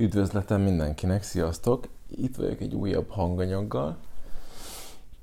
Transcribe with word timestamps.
Üdvözletem 0.00 0.60
mindenkinek, 0.60 1.22
sziasztok! 1.22 1.88
Itt 2.10 2.36
vagyok 2.36 2.60
egy 2.60 2.74
újabb 2.74 3.10
hanganyaggal. 3.10 3.96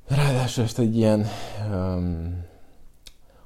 Ráadásul 0.07 0.63
ezt 0.63 0.79
egy 0.79 0.97
ilyen 0.97 1.25
um, 1.71 2.45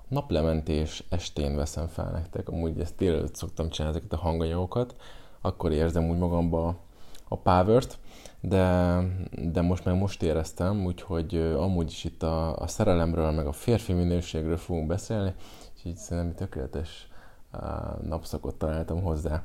naplementés 0.08 1.04
estén 1.10 1.56
veszem 1.56 1.88
fel 1.88 2.12
nektek. 2.12 2.50
Amúgy 2.50 2.80
ezt 2.80 2.96
délelőtt 2.96 3.36
szoktam 3.36 3.70
csinálni 3.70 3.98
ezeket 3.98 4.20
a 4.20 4.22
hanganyagokat. 4.22 4.96
Akkor 5.42 5.72
érzem 5.72 6.10
úgy 6.10 6.18
magamba 6.18 6.76
a 7.28 7.38
power 7.38 7.84
de, 8.40 9.00
de 9.52 9.62
most 9.62 9.86
meg 9.86 9.96
most 9.96 10.24
éreztem, 10.24 10.86
úgyhogy 10.86 11.36
amúgy 11.58 11.90
is 11.90 12.04
itt 12.04 12.24
a, 12.24 12.56
a 12.58 12.68
szerelemről, 12.68 13.32
meg 13.32 13.48
a 13.48 13.52
férfi 13.52 13.94
minőségről 13.94 14.58
fogunk 14.58 14.88
beszélni, 14.88 15.34
és 15.76 15.86
így 15.86 15.98
szerintem 15.98 16.36
tökéletes 16.36 17.08
uh, 17.54 18.08
napszakot 18.08 18.56
találtam 18.56 19.02
hozzá. 19.02 19.44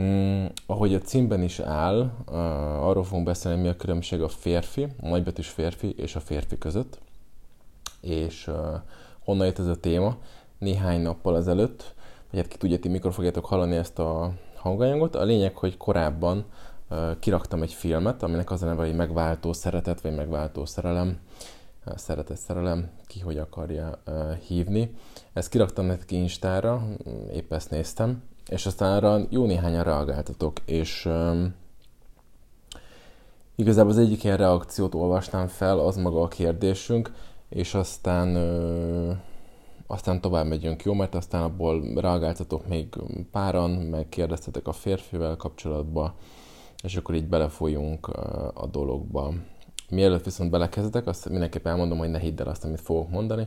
Mm, 0.00 0.44
ahogy 0.66 0.94
a 0.94 0.98
címben 0.98 1.42
is 1.42 1.58
áll, 1.60 2.10
uh, 2.28 2.34
arról 2.88 3.04
fogunk 3.04 3.26
beszélni, 3.26 3.60
mi 3.60 3.68
a 3.68 3.76
különbség 3.76 4.22
a 4.22 4.28
férfi, 4.28 4.86
a 5.00 5.08
nagybetűs 5.08 5.48
férfi 5.48 5.94
és 5.96 6.16
a 6.16 6.20
férfi 6.20 6.58
között. 6.58 6.98
És 8.00 8.46
uh, 8.46 8.54
honnan 9.24 9.46
jött 9.46 9.58
ez 9.58 9.66
a 9.66 9.80
téma? 9.80 10.16
Néhány 10.58 11.00
nappal 11.00 11.36
ezelőtt, 11.36 11.94
vagy 12.30 12.40
hát 12.40 12.48
ki 12.48 12.56
tudja, 12.56 12.78
ti 12.78 12.88
mikor 12.88 13.12
fogjátok 13.12 13.44
hallani 13.44 13.76
ezt 13.76 13.98
a 13.98 14.32
hanganyagot. 14.56 15.14
A 15.14 15.24
lényeg, 15.24 15.56
hogy 15.56 15.76
korábban 15.76 16.44
uh, 16.90 17.18
kiraktam 17.18 17.62
egy 17.62 17.72
filmet, 17.72 18.22
aminek 18.22 18.50
az 18.50 18.62
a 18.62 18.66
neve, 18.66 18.84
hogy 18.84 18.94
megváltó 18.94 19.52
szeretet, 19.52 20.00
vagy 20.00 20.14
megváltó 20.14 20.64
szerelem. 20.64 21.18
Szeretet, 21.94 22.36
szerelem, 22.36 22.90
ki 23.06 23.20
hogy 23.20 23.38
akarja 23.38 23.98
uh, 24.06 24.32
hívni. 24.32 24.94
Ezt 25.32 25.48
kiraktam 25.48 25.86
neki 25.86 26.16
Instára, 26.16 26.86
épp 27.32 27.52
ezt 27.52 27.70
néztem, 27.70 28.22
és 28.48 28.66
aztán 28.66 28.96
arra 28.96 29.26
jó 29.30 29.46
néhányan 29.46 29.84
reagáltatok, 29.84 30.60
és 30.64 31.04
um, 31.06 31.54
igazából 33.54 33.90
az 33.90 33.98
egyik 33.98 34.24
ilyen 34.24 34.36
reakciót 34.36 34.94
olvastam 34.94 35.46
fel, 35.46 35.78
az 35.78 35.96
maga 35.96 36.22
a 36.22 36.28
kérdésünk, 36.28 37.12
és 37.48 37.74
aztán 37.74 38.36
uh, 38.36 39.16
aztán 39.86 40.20
tovább 40.20 40.46
megyünk, 40.46 40.82
jó? 40.82 40.92
Mert 40.92 41.14
aztán 41.14 41.42
abból 41.42 41.82
reagáltatok 41.94 42.66
még 42.66 42.88
páran, 43.30 43.70
meg 43.70 44.08
kérdeztetek 44.08 44.66
a 44.66 44.72
férfivel 44.72 45.36
kapcsolatban, 45.36 46.12
és 46.82 46.96
akkor 46.96 47.14
így 47.14 47.28
belefolyunk 47.28 48.08
uh, 48.08 48.14
a 48.62 48.66
dologba. 48.66 49.32
Mielőtt 49.88 50.24
viszont 50.24 50.50
belekezdetek, 50.50 51.06
azt 51.06 51.28
mindenképp 51.28 51.66
elmondom, 51.66 51.98
hogy 51.98 52.10
ne 52.10 52.18
hidd 52.18 52.40
el 52.40 52.48
azt, 52.48 52.64
amit 52.64 52.80
fogok 52.80 53.10
mondani. 53.10 53.46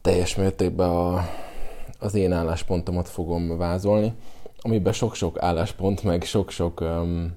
Teljes 0.00 0.36
mértékben 0.36 0.90
a 0.90 1.24
az 1.98 2.14
én 2.14 2.32
álláspontomat 2.32 3.08
fogom 3.08 3.56
vázolni, 3.56 4.12
amiben 4.60 4.92
sok-sok 4.92 5.42
álláspont, 5.42 6.02
meg 6.02 6.22
sok-sok 6.22 6.80
um, 6.80 7.36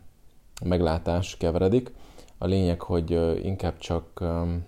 meglátás 0.66 1.38
keveredik. 1.38 1.92
A 2.38 2.46
lényeg, 2.46 2.82
hogy 2.82 3.14
uh, 3.14 3.46
inkább 3.46 3.78
csak, 3.78 4.22
um, 4.22 4.66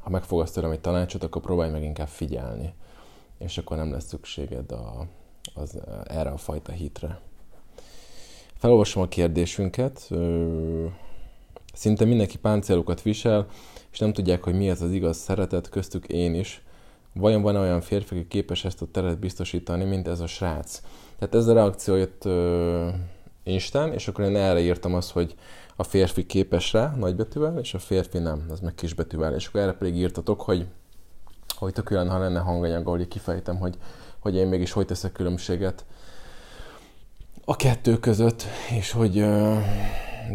ha 0.00 0.10
megfogadsz 0.10 0.50
tőlem 0.50 0.70
egy 0.70 0.80
tanácsot, 0.80 1.22
akkor 1.22 1.42
próbálj 1.42 1.70
meg 1.70 1.82
inkább 1.82 2.08
figyelni, 2.08 2.74
és 3.38 3.58
akkor 3.58 3.76
nem 3.76 3.90
lesz 3.90 4.06
szükséged 4.06 4.72
a, 4.72 5.06
az, 5.54 5.78
erre 6.04 6.30
a 6.30 6.36
fajta 6.36 6.72
hitre. 6.72 7.20
Felolvasom 8.62 9.02
a 9.02 9.08
kérdésünket. 9.08 10.10
Szinte 11.72 12.04
mindenki 12.04 12.38
páncélokat 12.38 13.02
visel, 13.02 13.46
és 13.92 13.98
nem 13.98 14.12
tudják, 14.12 14.42
hogy 14.42 14.54
mi 14.54 14.70
az 14.70 14.82
az 14.82 14.92
igaz 14.92 15.16
szeretet, 15.16 15.68
köztük 15.68 16.06
én 16.06 16.34
is. 16.34 16.62
Vajon 17.14 17.42
van 17.42 17.56
olyan 17.56 17.80
férfi, 17.80 18.14
aki 18.14 18.26
képes 18.28 18.64
ezt 18.64 18.82
a 18.82 18.86
teret 18.86 19.18
biztosítani, 19.18 19.84
mint 19.84 20.08
ez 20.08 20.20
a 20.20 20.26
srác? 20.26 20.80
Tehát 21.18 21.34
ez 21.34 21.46
a 21.46 21.52
reakció 21.52 21.94
jött 21.94 22.24
uh, 22.24 22.88
Instán, 23.42 23.92
és 23.92 24.08
akkor 24.08 24.24
én 24.24 24.36
erre 24.36 24.60
írtam 24.60 24.94
azt, 24.94 25.10
hogy 25.10 25.34
a 25.76 25.82
férfi 25.82 26.26
képes 26.26 26.72
rá 26.72 26.94
nagybetűvel, 26.98 27.58
és 27.58 27.74
a 27.74 27.78
férfi 27.78 28.18
nem, 28.18 28.46
az 28.50 28.60
meg 28.60 28.74
kisbetűvel. 28.74 29.34
És 29.34 29.46
akkor 29.46 29.60
erre 29.60 29.72
pedig 29.72 29.96
írtatok, 29.96 30.40
hogy, 30.40 30.66
hogy 31.56 31.72
tök 31.72 31.90
olyan, 31.90 32.10
ha 32.10 32.18
lenne 32.18 32.40
hanganyag, 32.40 32.86
ahol 32.86 33.06
kifejtem, 33.06 33.56
hogy, 33.56 33.76
hogy 34.18 34.34
én 34.34 34.46
mégis 34.46 34.72
hogy 34.72 34.86
teszek 34.86 35.12
különbséget 35.12 35.84
a 37.44 37.56
kettő 37.56 37.98
között, 37.98 38.42
és 38.78 38.90
hogy 38.90 39.18
uh, 39.18 39.58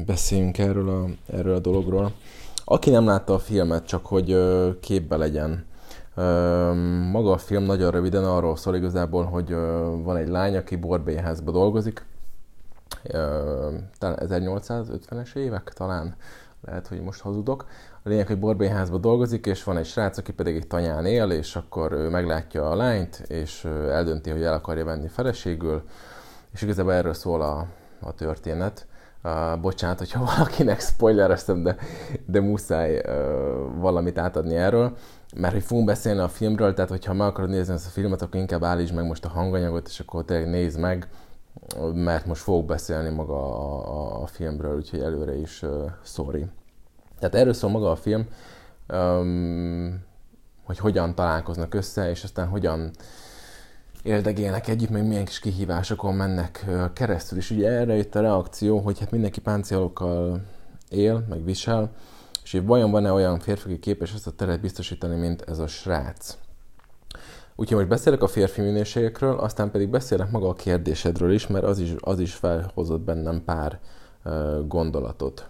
beszéljünk 0.05 0.57
erről 0.57 0.89
a, 0.89 1.33
erről 1.35 1.55
a 1.55 1.59
dologról. 1.59 2.11
Aki 2.65 2.89
nem 2.89 3.05
látta 3.05 3.33
a 3.33 3.39
filmet, 3.39 3.85
csak 3.85 4.05
hogy 4.05 4.33
uh, 4.33 4.79
képbe 4.79 5.17
legyen, 5.17 5.65
maga 7.11 7.31
a 7.31 7.37
film 7.37 7.63
nagyon 7.63 7.91
röviden 7.91 8.23
arról 8.23 8.55
szól 8.55 8.75
igazából, 8.75 9.23
hogy 9.23 9.53
van 10.03 10.15
egy 10.15 10.27
lány, 10.27 10.57
aki 10.57 10.75
borbélyházba 10.75 11.51
dolgozik, 11.51 12.05
talán 13.97 14.17
1850-es 14.19 15.35
évek 15.35 15.73
talán, 15.73 16.15
lehet, 16.61 16.87
hogy 16.87 17.01
most 17.01 17.21
hazudok. 17.21 17.65
A 18.03 18.09
lényeg, 18.09 18.27
hogy 18.27 18.39
borbélyházba 18.39 18.97
dolgozik, 18.97 19.45
és 19.45 19.63
van 19.63 19.77
egy 19.77 19.85
srác, 19.85 20.17
aki 20.17 20.33
pedig 20.33 20.55
egy 20.55 20.67
tanyán 20.67 21.05
él, 21.05 21.31
és 21.31 21.55
akkor 21.55 21.91
ő 21.91 22.09
meglátja 22.09 22.69
a 22.69 22.75
lányt, 22.75 23.15
és 23.15 23.65
eldönti, 23.65 24.29
hogy 24.29 24.43
el 24.43 24.53
akarja 24.53 24.85
venni 24.85 25.07
feleségül, 25.07 25.83
és 26.53 26.61
igazából 26.61 26.93
erről 26.93 27.13
szól 27.13 27.41
a, 27.41 27.67
a 28.01 28.13
történet. 28.13 28.87
Uh, 29.23 29.59
bocsánat, 29.59 29.97
hogyha 29.97 30.25
valakinek 30.35 30.79
spoilereztem, 30.79 31.63
de, 31.63 31.75
de 32.25 32.41
muszáj 32.41 32.95
uh, 32.95 33.03
valamit 33.79 34.17
átadni 34.17 34.55
erről 34.55 34.97
mert 35.35 35.53
hogy 35.53 35.63
fogunk 35.63 35.87
beszélni 35.87 36.19
a 36.19 36.27
filmről, 36.27 36.73
tehát 36.73 36.89
hogyha 36.89 37.13
meg 37.13 37.27
akarod 37.27 37.49
nézni 37.49 37.73
ezt 37.73 37.85
a 37.85 37.89
filmet, 37.89 38.21
akkor 38.21 38.39
inkább 38.39 38.63
állítsd 38.63 38.93
meg 38.93 39.05
most 39.05 39.25
a 39.25 39.29
hanganyagot, 39.29 39.87
és 39.87 39.99
akkor 39.99 40.25
tényleg 40.25 40.49
nézd 40.49 40.79
meg, 40.79 41.07
mert 41.93 42.25
most 42.25 42.41
fogok 42.41 42.65
beszélni 42.65 43.09
maga 43.09 43.35
a, 43.35 43.87
a, 43.87 44.21
a 44.21 44.27
filmről, 44.27 44.75
úgyhogy 44.75 44.99
előre 44.99 45.35
is 45.35 45.61
uh, 45.61 45.91
sorry. 46.03 46.45
Tehát 47.19 47.35
erről 47.35 47.53
szól 47.53 47.69
maga 47.69 47.91
a 47.91 47.95
film, 47.95 48.27
um, 48.93 50.05
hogy 50.63 50.77
hogyan 50.77 51.15
találkoznak 51.15 51.73
össze, 51.73 52.09
és 52.09 52.23
aztán 52.23 52.47
hogyan 52.47 52.91
éldegélnek 54.03 54.67
együtt, 54.67 54.89
meg 54.89 55.07
milyen 55.07 55.25
kis 55.25 55.39
kihívásokon 55.39 56.13
mennek 56.13 56.65
keresztül. 56.93 57.37
És 57.37 57.51
ugye 57.51 57.69
erre 57.69 57.95
jött 57.95 58.15
a 58.15 58.21
reakció, 58.21 58.79
hogy 58.79 58.99
hát 58.99 59.11
mindenki 59.11 59.41
páncélokkal 59.41 60.41
él, 60.89 61.25
meg 61.29 61.43
visel, 61.43 61.91
és 62.47 62.53
hogy 62.53 62.65
vajon 62.65 62.91
van-e 62.91 63.11
olyan 63.11 63.39
férfi, 63.39 63.67
aki 63.69 63.79
képes 63.79 64.13
ezt 64.13 64.27
a 64.27 64.31
teret 64.31 64.61
biztosítani, 64.61 65.15
mint 65.15 65.41
ez 65.41 65.59
a 65.59 65.67
srác. 65.67 66.37
Úgyhogy 67.55 67.77
most 67.77 67.89
beszélek 67.89 68.21
a 68.21 68.27
férfi 68.27 68.61
minőségekről, 68.61 69.37
aztán 69.37 69.71
pedig 69.71 69.89
beszélek 69.89 70.31
maga 70.31 70.47
a 70.47 70.53
kérdésedről 70.53 71.31
is, 71.31 71.47
mert 71.47 71.65
az 71.65 71.79
is, 71.79 71.93
az 71.99 72.19
is 72.19 72.33
felhozott 72.33 73.01
bennem 73.01 73.43
pár 73.43 73.79
uh, 74.25 74.67
gondolatot. 74.67 75.49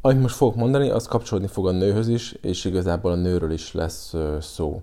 Amit 0.00 0.20
most 0.20 0.34
fogok 0.34 0.56
mondani, 0.56 0.88
az 0.88 1.06
kapcsolódni 1.06 1.48
fog 1.48 1.66
a 1.66 1.70
nőhöz 1.70 2.08
is, 2.08 2.32
és 2.32 2.64
igazából 2.64 3.12
a 3.12 3.16
nőről 3.16 3.52
is 3.52 3.72
lesz 3.72 4.12
uh, 4.12 4.40
szó. 4.40 4.82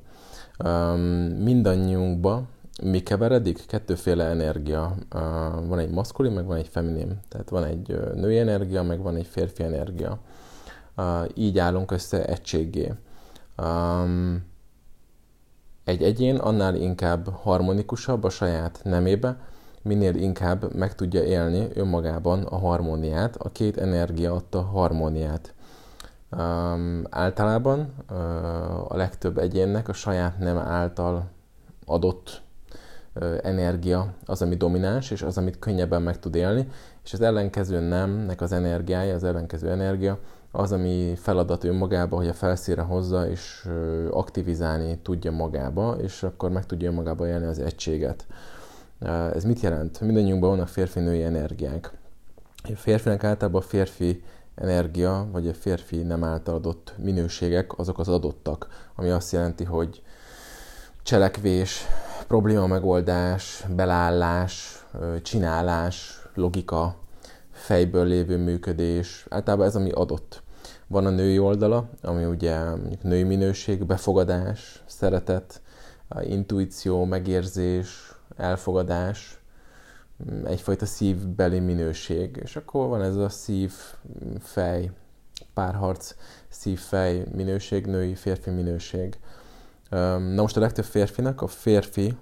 Um, 0.63 0.99
mindannyiunkban 1.43 2.47
mi 2.83 2.99
keveredik? 2.99 3.65
Kettőféle 3.65 4.23
energia. 4.23 4.95
Van 5.67 5.79
egy 5.79 5.89
maszkulin, 5.89 6.31
meg 6.31 6.45
van 6.45 6.57
egy 6.57 6.67
feminin. 6.67 7.19
Tehát 7.27 7.49
van 7.49 7.63
egy 7.63 7.99
női 8.15 8.37
energia, 8.37 8.83
meg 8.83 9.01
van 9.01 9.15
egy 9.15 9.27
férfi 9.27 9.63
energia. 9.63 10.19
Így 11.33 11.59
állunk 11.59 11.91
össze 11.91 12.25
egységé. 12.25 12.93
Egy 15.83 16.03
egyén 16.03 16.35
annál 16.35 16.75
inkább 16.75 17.29
harmonikusabb 17.29 18.23
a 18.23 18.29
saját 18.29 18.79
nemébe, 18.83 19.37
minél 19.81 20.15
inkább 20.15 20.75
meg 20.75 20.95
tudja 20.95 21.23
élni 21.23 21.67
önmagában 21.73 22.43
a 22.43 22.57
harmóniát, 22.57 23.35
a 23.35 23.51
két 23.51 23.77
energia 23.77 24.33
adta 24.33 24.61
harmóniát. 24.61 25.53
Um, 26.31 27.03
általában 27.09 27.93
uh, 28.11 28.91
a 28.91 28.95
legtöbb 28.95 29.37
egyénnek 29.37 29.87
a 29.87 29.93
saját 29.93 30.39
nem 30.39 30.57
által 30.57 31.29
adott 31.85 32.41
energia 33.41 34.13
az, 34.25 34.41
ami 34.41 34.55
domináns, 34.55 35.11
és 35.11 35.21
az, 35.21 35.37
amit 35.37 35.59
könnyebben 35.59 36.01
meg 36.01 36.19
tud 36.19 36.35
élni, 36.35 36.67
és 37.03 37.13
az 37.13 37.21
ellenkező 37.21 37.79
nemnek 37.79 38.41
az 38.41 38.51
energiája, 38.51 39.13
az 39.13 39.23
ellenkező 39.23 39.69
energia, 39.69 40.19
az, 40.51 40.71
ami 40.71 41.13
feladat 41.15 41.63
önmagába, 41.63 42.15
hogy 42.15 42.27
a 42.27 42.33
felszíre 42.33 42.81
hozza, 42.81 43.29
és 43.29 43.69
aktivizálni 44.09 44.97
tudja 44.97 45.31
magába, 45.31 45.95
és 46.01 46.23
akkor 46.23 46.49
meg 46.49 46.65
tudja 46.65 46.89
önmagába 46.89 47.27
élni 47.27 47.45
az 47.45 47.59
egységet. 47.59 48.25
Ez 49.33 49.43
mit 49.43 49.59
jelent? 49.59 50.01
Mindennyiunkban 50.01 50.49
vannak 50.49 50.67
férfi-női 50.67 51.23
energiák. 51.23 51.91
A 52.63 52.75
férfinek 52.75 53.23
általában 53.23 53.61
a 53.61 53.65
férfi 53.65 54.23
energia, 54.55 55.27
vagy 55.31 55.47
a 55.47 55.53
férfi 55.53 56.03
nem 56.03 56.23
által 56.23 56.55
adott 56.55 56.93
minőségek, 56.97 57.77
azok 57.77 57.99
az 57.99 58.07
adottak, 58.07 58.67
ami 58.95 59.09
azt 59.09 59.31
jelenti, 59.31 59.63
hogy 59.63 60.01
cselekvés, 61.03 61.85
probléma 62.27 62.67
megoldás, 62.67 63.65
belállás, 63.75 64.85
csinálás, 65.21 66.27
logika, 66.33 66.95
fejből 67.51 68.05
lévő 68.05 68.37
működés, 68.37 69.25
általában 69.29 69.65
ez, 69.65 69.75
ami 69.75 69.91
adott. 69.91 70.43
Van 70.87 71.05
a 71.05 71.09
női 71.09 71.39
oldala, 71.39 71.89
ami 72.01 72.25
ugye 72.25 72.59
női 73.01 73.23
minőség, 73.23 73.85
befogadás, 73.85 74.83
szeretet, 74.85 75.61
intuíció, 76.21 77.05
megérzés, 77.05 78.13
elfogadás, 78.35 79.39
egyfajta 80.45 80.85
szívbeli 80.85 81.59
minőség. 81.59 82.39
És 82.43 82.55
akkor 82.55 82.87
van 82.87 83.01
ez 83.01 83.15
a 83.15 83.29
szív-fej 83.29 84.91
párharc, 85.53 86.15
szív-fej 86.49 87.23
minőség, 87.35 87.85
női, 87.85 88.15
férfi 88.15 88.49
minőség. 88.49 89.17
Na 89.89 90.41
most 90.41 90.57
a 90.57 90.59
legtöbb 90.59 90.85
férfinak 90.85 91.41
a 91.41 91.47
férfi 91.47 92.13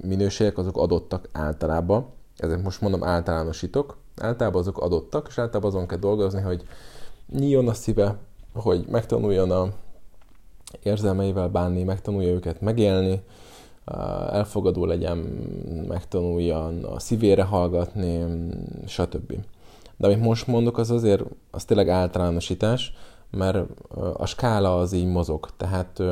minőségek 0.00 0.58
azok 0.58 0.76
adottak 0.76 1.28
általában, 1.32 2.06
ezek 2.36 2.62
most 2.62 2.80
mondom 2.80 3.04
általánosítok, 3.04 3.96
általában 4.16 4.60
azok 4.60 4.78
adottak, 4.78 5.26
és 5.28 5.38
általában 5.38 5.70
azon 5.70 5.86
kell 5.86 5.98
dolgozni, 5.98 6.40
hogy 6.40 6.62
nyíljon 7.32 7.68
a 7.68 7.74
szíve, 7.74 8.16
hogy 8.54 8.86
megtanuljon 8.90 9.50
a 9.50 9.68
érzelmeivel 10.82 11.48
bánni, 11.48 11.82
megtanulja 11.82 12.32
őket 12.32 12.60
megélni, 12.60 13.22
elfogadó 14.30 14.84
legyen, 14.84 15.18
megtanuljon 15.88 16.84
a 16.84 16.98
szívére 16.98 17.42
hallgatni, 17.42 18.26
stb. 18.86 19.34
De 19.96 20.06
amit 20.06 20.20
most 20.20 20.46
mondok, 20.46 20.78
az 20.78 20.90
azért, 20.90 21.22
az 21.50 21.64
tényleg 21.64 21.88
általánosítás, 21.88 22.92
mert 23.36 23.68
a 24.16 24.26
skála 24.26 24.78
az 24.78 24.92
így 24.92 25.06
mozog. 25.06 25.48
Tehát 25.56 26.02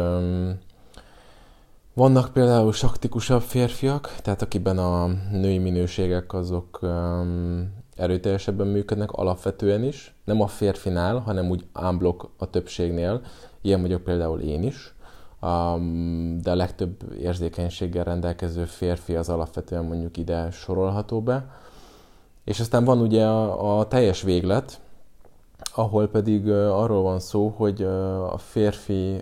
vannak 1.94 2.32
például 2.32 2.72
saktikusabb 2.72 3.40
férfiak, 3.40 4.14
tehát 4.22 4.42
akiben 4.42 4.78
a 4.78 5.06
női 5.30 5.58
minőségek 5.58 6.32
azok 6.32 6.78
um, 6.82 7.72
erőteljesebben 7.96 8.66
működnek 8.66 9.12
alapvetően 9.12 9.84
is, 9.84 10.14
nem 10.24 10.40
a 10.40 10.46
férfinál, 10.46 11.18
hanem 11.18 11.50
úgy 11.50 11.66
ámblok 11.72 12.30
a 12.36 12.50
többségnél. 12.50 13.20
Ilyen 13.60 13.80
vagyok 13.80 14.02
például 14.02 14.40
én 14.40 14.62
is, 14.62 14.94
um, 15.40 16.38
de 16.42 16.50
a 16.50 16.54
legtöbb 16.54 17.12
érzékenységgel 17.18 18.04
rendelkező 18.04 18.64
férfi 18.64 19.14
az 19.14 19.28
alapvetően 19.28 19.84
mondjuk 19.84 20.16
ide 20.16 20.50
sorolható 20.50 21.22
be. 21.22 21.50
És 22.44 22.60
aztán 22.60 22.84
van 22.84 23.00
ugye 23.00 23.26
a, 23.26 23.78
a 23.78 23.88
teljes 23.88 24.22
véglet, 24.22 24.80
ahol 25.74 26.08
pedig 26.08 26.50
arról 26.50 27.02
van 27.02 27.20
szó, 27.20 27.54
hogy 27.56 27.82
a 28.32 28.38
férfi 28.38 29.20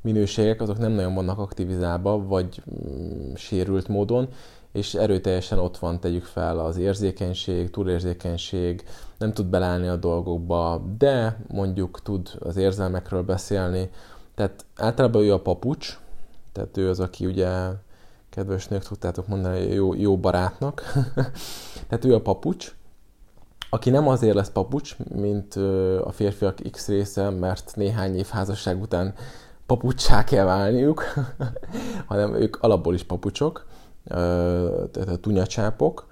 minőségek 0.00 0.60
azok 0.60 0.78
nem 0.78 0.92
nagyon 0.92 1.14
vannak 1.14 1.38
aktivizálva, 1.38 2.26
vagy 2.26 2.62
mm, 2.70 3.34
sérült 3.34 3.88
módon, 3.88 4.28
és 4.72 4.94
erőteljesen 4.94 5.58
ott 5.58 5.78
van, 5.78 6.00
tegyük 6.00 6.24
fel, 6.24 6.58
az 6.58 6.76
érzékenység, 6.76 7.70
túlérzékenység, 7.70 8.84
nem 9.18 9.32
tud 9.32 9.46
belállni 9.46 9.88
a 9.88 9.96
dolgokba, 9.96 10.84
de 10.98 11.40
mondjuk 11.48 12.02
tud 12.02 12.30
az 12.38 12.56
érzelmekről 12.56 13.22
beszélni. 13.22 13.90
Tehát 14.34 14.64
általában 14.76 15.22
ő 15.22 15.32
a 15.32 15.40
papucs, 15.40 15.98
tehát 16.52 16.76
ő 16.76 16.88
az, 16.88 17.00
aki 17.00 17.26
ugye 17.26 17.68
kedves 18.30 18.68
nők 18.68 18.82
tudtátok 18.82 19.26
mondani, 19.26 19.60
jó, 19.60 19.94
jó 19.94 20.18
barátnak. 20.18 20.92
tehát 21.88 22.04
ő 22.04 22.14
a 22.14 22.20
papucs, 22.20 22.74
aki 23.70 23.90
nem 23.90 24.08
azért 24.08 24.34
lesz 24.34 24.50
papucs, 24.50 24.96
mint 25.14 25.54
a 26.04 26.10
férfiak 26.12 26.58
X 26.70 26.88
része, 26.88 27.30
mert 27.30 27.72
néhány 27.74 28.16
év 28.16 28.26
házasság 28.26 28.80
után 28.80 29.14
papucsá 29.66 30.24
kell 30.24 30.44
válniuk, 30.44 31.04
hanem 32.06 32.34
ők 32.34 32.56
alapból 32.62 32.94
is 32.94 33.02
papucsok, 33.02 33.66
tehát 34.90 35.20
tunyacsápok. 35.20 36.08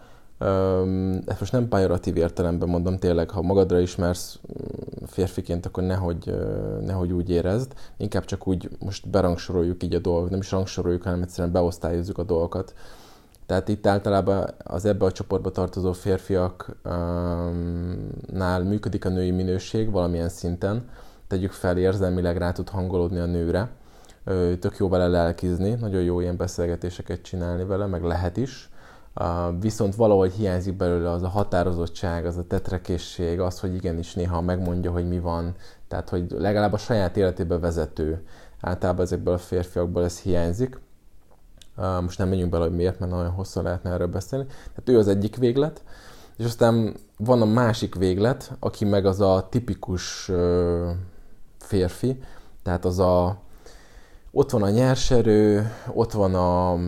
Ezt 1.27 1.41
most 1.41 1.53
nem 1.53 1.69
pályaratív 1.69 2.17
értelemben 2.17 2.69
mondom, 2.69 2.99
tényleg, 2.99 3.31
ha 3.31 3.43
magadra 3.43 3.81
ismersz 3.81 4.39
mm, 4.39 5.05
férfiként, 5.07 5.67
akkor 5.67 5.83
nehogy, 5.83 6.35
nehogy 6.81 7.13
úgy 7.13 7.31
érezd, 7.31 7.73
inkább 7.97 8.25
csak 8.25 8.47
úgy 8.47 8.69
most 8.79 9.09
berangsoroljuk 9.09 9.83
így 9.83 9.95
a 9.95 9.99
dolgokat, 9.99 10.31
nem 10.31 10.41
is 10.41 10.51
rangsoroljuk, 10.51 11.03
hanem 11.03 11.23
egyszerűen 11.23 11.53
beosztályozzuk 11.53 12.19
a 12.19 12.23
dolgokat. 12.23 12.75
Tehát 13.49 13.69
itt 13.69 13.87
általában 13.87 14.51
az 14.65 14.85
ebbe 14.85 15.05
a 15.05 15.13
csoportba 15.13 15.51
tartozó 15.51 15.93
férfiaknál 15.93 18.63
működik 18.63 19.05
a 19.05 19.09
női 19.09 19.31
minőség 19.31 19.91
valamilyen 19.91 20.29
szinten, 20.29 20.89
tegyük 21.27 21.53
fel, 21.53 21.79
érzelmileg 21.79 22.37
rá 22.37 22.53
tud 22.53 22.69
hangolódni 22.69 23.19
a 23.19 23.27
nőre, 23.27 23.69
tök 24.59 24.77
jó 24.79 24.89
vele 24.89 25.07
lelkizni, 25.07 25.75
nagyon 25.75 26.03
jó 26.03 26.21
ilyen 26.21 26.37
beszélgetéseket 26.37 27.23
csinálni 27.23 27.65
vele, 27.65 27.87
meg 27.87 28.03
lehet 28.03 28.37
is, 28.37 28.71
viszont 29.61 29.95
valahogy 29.95 30.33
hiányzik 30.33 30.77
belőle 30.77 31.11
az 31.11 31.23
a 31.23 31.29
határozottság, 31.29 32.27
az 32.27 32.37
a 32.37 32.47
tetrekészség, 32.47 33.41
az, 33.41 33.61
hogy 33.61 33.75
igenis 33.75 34.15
néha 34.15 34.41
megmondja, 34.41 34.91
hogy 34.91 35.09
mi 35.09 35.19
van, 35.19 35.55
tehát 35.89 36.09
hogy 36.09 36.31
legalább 36.31 36.73
a 36.73 36.79
saját 36.79 37.17
életébe 37.17 37.59
vezető. 37.59 38.23
Általában 38.61 39.05
ezekből 39.05 39.35
a 39.35 39.39
férfiakból 39.39 40.05
ez 40.05 40.21
hiányzik. 40.21 40.79
Most 42.01 42.19
nem 42.19 42.29
menjünk 42.29 42.51
bele, 42.51 42.65
hogy 42.65 42.75
miért, 42.75 42.99
mert 42.99 43.13
nagyon 43.13 43.31
hosszú 43.31 43.61
lehetne 43.61 43.91
erről 43.91 44.07
beszélni. 44.07 44.47
Tehát 44.47 44.89
ő 44.89 44.99
az 44.99 45.09
egyik 45.09 45.37
véglet, 45.37 45.83
és 46.37 46.45
aztán 46.45 46.95
van 47.17 47.43
a 47.43 47.45
másik 47.45 47.95
véglet, 47.95 48.53
aki 48.59 48.85
meg 48.85 49.07
az 49.07 49.21
a 49.21 49.47
tipikus 49.51 50.31
férfi, 51.59 52.23
tehát 52.63 52.85
az 52.85 52.99
a, 52.99 53.39
ott 54.31 54.51
van 54.51 54.63
a 54.63 54.71
nyerserő, 54.71 55.73
ott 55.93 56.13
van 56.13 56.35
a, 56.35 56.79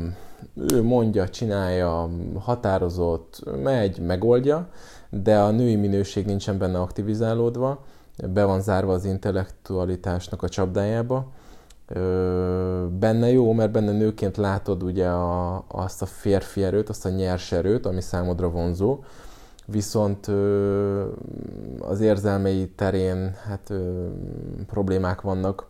ő 0.73 0.83
mondja, 0.83 1.29
csinálja, 1.29 2.09
határozott, 2.39 3.43
megy, 3.63 3.99
megoldja, 3.99 4.69
de 5.11 5.39
a 5.39 5.51
női 5.51 5.77
minőség 5.77 6.27
nincsen 6.27 6.59
benne 6.59 6.81
aktivizálódva, 6.81 7.85
be 8.29 8.45
van 8.45 8.61
zárva 8.61 8.93
az 8.93 9.05
intellektualitásnak 9.05 10.43
a 10.43 10.49
csapdájába. 10.49 11.33
Benne 12.99 13.31
jó, 13.31 13.53
mert 13.53 13.71
benne 13.71 13.93
nőként 13.93 14.37
látod 14.37 14.83
ugye 14.83 15.09
a, 15.09 15.65
azt 15.69 16.03
a 16.03 16.07
férfi 16.07 16.63
erőt, 16.63 16.89
azt 16.89 17.05
a 17.05 17.09
nyers 17.09 17.53
erőt, 17.53 17.87
ami 17.87 18.01
számodra 18.01 18.51
vonzó, 18.51 19.05
viszont 19.67 20.27
az 21.81 22.01
érzelmei 22.01 22.69
terén 22.69 23.35
hát 23.35 23.73
problémák 24.67 25.21
vannak. 25.21 25.67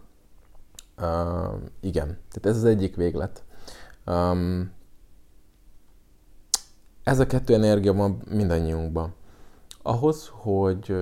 Igen, 1.81 2.07
tehát 2.07 2.47
ez 2.47 2.57
az 2.57 2.65
egyik 2.65 2.97
véglet. 2.97 3.43
Ez 7.03 7.19
a 7.19 7.27
kettő 7.27 7.55
energia 7.55 7.93
van 7.93 8.23
mindannyiunkban. 8.31 9.15
Ahhoz, 9.83 10.31
hogy 10.33 10.95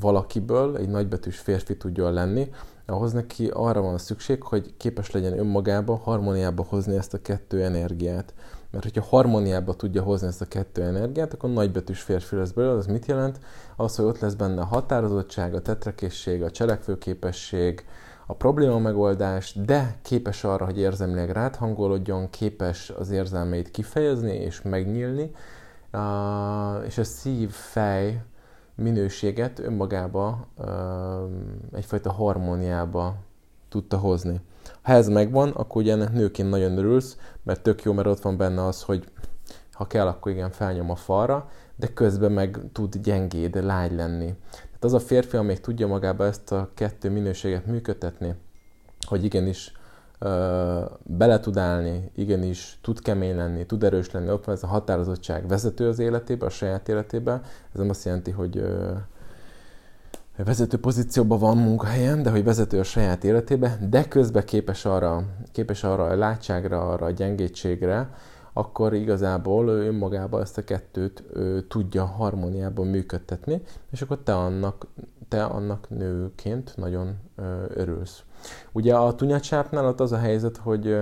valakiből 0.00 0.76
egy 0.76 0.88
nagybetűs 0.88 1.38
férfi 1.38 1.76
tudjon 1.76 2.12
lenni, 2.12 2.50
ahhoz 2.90 3.12
neki 3.12 3.50
arra 3.52 3.80
van 3.80 3.98
szükség, 3.98 4.42
hogy 4.42 4.74
képes 4.76 5.10
legyen 5.10 5.38
önmagába, 5.38 5.96
harmóniába 5.96 6.66
hozni 6.68 6.96
ezt 6.96 7.14
a 7.14 7.22
kettő 7.22 7.62
energiát. 7.64 8.34
Mert 8.70 8.84
hogyha 8.84 9.02
harmóniába 9.02 9.74
tudja 9.74 10.02
hozni 10.02 10.26
ezt 10.26 10.40
a 10.40 10.48
kettő 10.48 10.82
energiát, 10.82 11.32
akkor 11.32 11.50
nagybetűs 11.50 12.00
férfi 12.00 12.36
lesz 12.36 12.50
belőle. 12.50 12.74
Az 12.74 12.86
mit 12.86 13.06
jelent? 13.06 13.40
Az, 13.76 13.96
hogy 13.96 14.04
ott 14.04 14.18
lesz 14.18 14.34
benne 14.34 14.60
a 14.60 14.64
határozottság, 14.64 15.54
a 15.54 15.62
tetrekészség, 15.62 16.42
a 16.42 16.50
cselekvőképesség, 16.50 17.84
a 18.26 18.34
probléma 18.34 18.78
megoldás, 18.78 19.54
de 19.54 19.98
képes 20.02 20.44
arra, 20.44 20.64
hogy 20.64 20.78
érzelmileg 20.78 21.30
ráthangolódjon, 21.30 22.30
képes 22.30 22.90
az 22.98 23.10
érzelmeit 23.10 23.70
kifejezni 23.70 24.34
és 24.34 24.62
megnyílni, 24.62 25.30
és 26.86 26.98
a 26.98 27.04
szív-fej 27.04 28.22
minőséget 28.80 29.58
önmagába 29.58 30.46
egyfajta 31.72 32.12
harmóniába 32.12 33.16
tudta 33.68 33.96
hozni. 33.96 34.40
Ha 34.82 34.92
ez 34.92 35.08
megvan, 35.08 35.48
akkor 35.48 35.82
ugye 35.82 35.92
ennek 35.92 36.12
nőként 36.12 36.50
nagyon 36.50 36.78
örülsz, 36.78 37.16
mert 37.42 37.62
tök 37.62 37.82
jó, 37.82 37.92
mert 37.92 38.08
ott 38.08 38.20
van 38.20 38.36
benne 38.36 38.64
az, 38.64 38.82
hogy 38.82 39.04
ha 39.72 39.86
kell, 39.86 40.06
akkor 40.06 40.32
igen, 40.32 40.50
felnyom 40.50 40.90
a 40.90 40.94
falra, 40.94 41.48
de 41.76 41.92
közben 41.92 42.32
meg 42.32 42.60
tud 42.72 42.96
gyengéd, 42.96 43.64
lágy 43.64 43.92
lenni. 43.92 44.34
Tehát 44.50 44.84
az 44.84 44.92
a 44.92 45.00
férfi, 45.00 45.36
amelyik 45.36 45.60
tudja 45.60 45.86
magába 45.86 46.24
ezt 46.24 46.52
a 46.52 46.70
kettő 46.74 47.10
minőséget 47.10 47.66
működtetni, 47.66 48.34
hogy 49.06 49.24
igenis 49.24 49.72
bele 51.02 51.40
tud 51.40 51.56
állni, 51.56 52.10
igenis 52.14 52.78
tud 52.82 53.00
kemény 53.00 53.36
lenni, 53.36 53.66
tud 53.66 53.84
erős 53.84 54.10
lenni, 54.10 54.30
ott 54.30 54.44
van 54.44 54.54
ez 54.54 54.62
a 54.62 54.66
határozottság 54.66 55.48
vezető 55.48 55.88
az 55.88 55.98
életébe, 55.98 56.46
a 56.46 56.50
saját 56.50 56.88
életébe. 56.88 57.32
Ez 57.72 57.78
nem 57.78 57.90
azt 57.90 58.04
jelenti, 58.04 58.30
hogy 58.30 58.64
vezető 60.36 60.78
pozícióban 60.78 61.38
van 61.38 61.56
munkahelyen, 61.56 62.22
de 62.22 62.30
hogy 62.30 62.44
vezető 62.44 62.78
a 62.78 62.82
saját 62.82 63.24
életébe, 63.24 63.78
de 63.90 64.08
közben 64.08 64.44
képes 64.44 64.84
arra, 64.84 65.24
képes 65.52 65.84
arra 65.84 66.04
a 66.04 66.16
látságra, 66.16 66.90
arra 66.90 67.06
a 67.06 67.10
gyengétségre, 67.10 68.10
akkor 68.52 68.94
igazából 68.94 69.68
ő 69.68 69.86
önmagában 69.86 70.40
ezt 70.40 70.58
a 70.58 70.64
kettőt 70.64 71.24
ő, 71.34 71.60
tudja 71.66 72.04
harmóniában 72.04 72.86
működtetni, 72.86 73.62
és 73.90 74.02
akkor 74.02 74.18
te 74.18 74.34
annak, 74.34 74.86
te 75.28 75.44
annak 75.44 75.88
nőként 75.88 76.76
nagyon 76.76 77.18
örülsz. 77.74 78.22
Ugye 78.72 78.94
a 78.94 79.14
tunyacsápnál 79.14 79.86
ott 79.86 80.00
az 80.00 80.12
a 80.12 80.18
helyzet, 80.18 80.56
hogy 80.56 80.92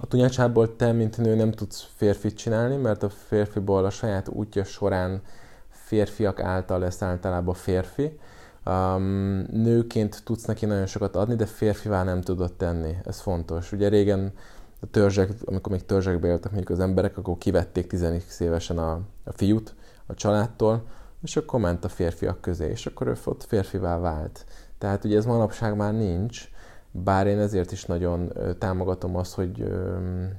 a 0.00 0.06
tunyacsápból 0.08 0.76
te, 0.76 0.92
mint 0.92 1.18
nő 1.18 1.34
nem 1.34 1.50
tudsz 1.50 1.86
férfit 1.96 2.36
csinálni, 2.36 2.76
mert 2.76 3.02
a 3.02 3.08
férfiból 3.08 3.84
a 3.84 3.90
saját 3.90 4.28
útja 4.28 4.64
során 4.64 5.22
férfiak 5.68 6.40
által 6.40 6.78
lesz 6.78 7.02
általában 7.02 7.54
férfi, 7.54 8.18
Um, 8.66 9.46
nőként 9.50 10.22
tudsz 10.24 10.44
neki 10.44 10.66
nagyon 10.66 10.86
sokat 10.86 11.16
adni, 11.16 11.34
de 11.34 11.46
férfivá 11.46 12.02
nem 12.02 12.20
tudod 12.20 12.52
tenni. 12.52 12.96
Ez 13.04 13.20
fontos. 13.20 13.72
Ugye 13.72 13.88
régen 13.88 14.32
a 14.80 14.86
törzsek, 14.90 15.30
amikor 15.44 15.72
még 15.72 15.86
törzsekbe 15.86 16.28
éltek 16.28 16.50
mondjuk 16.50 16.70
az 16.70 16.80
emberek, 16.84 17.18
akkor 17.18 17.38
kivették 17.38 17.86
10 17.86 18.04
évesen 18.38 18.78
a, 18.78 18.92
a 19.24 19.32
fiút 19.32 19.74
a 20.06 20.14
családtól, 20.14 20.86
és 21.22 21.36
akkor 21.36 21.60
ment 21.60 21.84
a 21.84 21.88
férfiak 21.88 22.40
közé, 22.40 22.70
és 22.70 22.86
akkor 22.86 23.06
ő 23.06 23.16
ott 23.24 23.44
férfivá 23.44 23.98
vált. 23.98 24.44
Tehát 24.82 25.04
ugye 25.04 25.16
ez 25.16 25.24
manapság 25.24 25.76
már 25.76 25.94
nincs, 25.94 26.48
bár 26.90 27.26
én 27.26 27.38
ezért 27.38 27.72
is 27.72 27.84
nagyon 27.84 28.32
támogatom 28.58 29.16
azt, 29.16 29.34
hogy, 29.34 29.64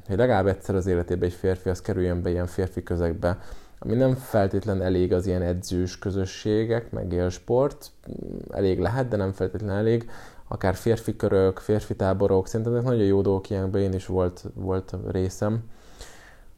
hogy 0.07 0.17
legalább 0.17 0.47
egyszer 0.47 0.75
az 0.75 0.87
életében 0.87 1.29
egy 1.29 1.35
férfi 1.35 1.69
az 1.69 1.81
kerüljön 1.81 2.21
be 2.21 2.29
ilyen 2.29 2.47
férfi 2.47 2.83
közegbe, 2.83 3.37
ami 3.79 3.93
nem 3.93 4.15
feltétlen 4.15 4.81
elég 4.81 5.13
az 5.13 5.27
ilyen 5.27 5.41
edzős 5.41 5.99
közösségek, 5.99 6.91
meg 6.91 7.13
élsport, 7.13 7.91
elég 8.49 8.79
lehet, 8.79 9.07
de 9.07 9.17
nem 9.17 9.31
feltétlen 9.31 9.75
elég, 9.75 10.09
akár 10.47 10.75
férfi 10.75 11.15
körök, 11.15 11.57
férfi 11.57 11.95
táborok, 11.95 12.47
szerintem 12.47 12.75
ezek 12.75 12.85
nagyon 12.85 13.05
jó 13.05 13.21
dolgok, 13.21 13.49
ilyenben 13.49 13.81
én 13.81 13.93
is 13.93 14.05
volt, 14.05 14.43
volt 14.53 14.95
részem, 15.11 15.63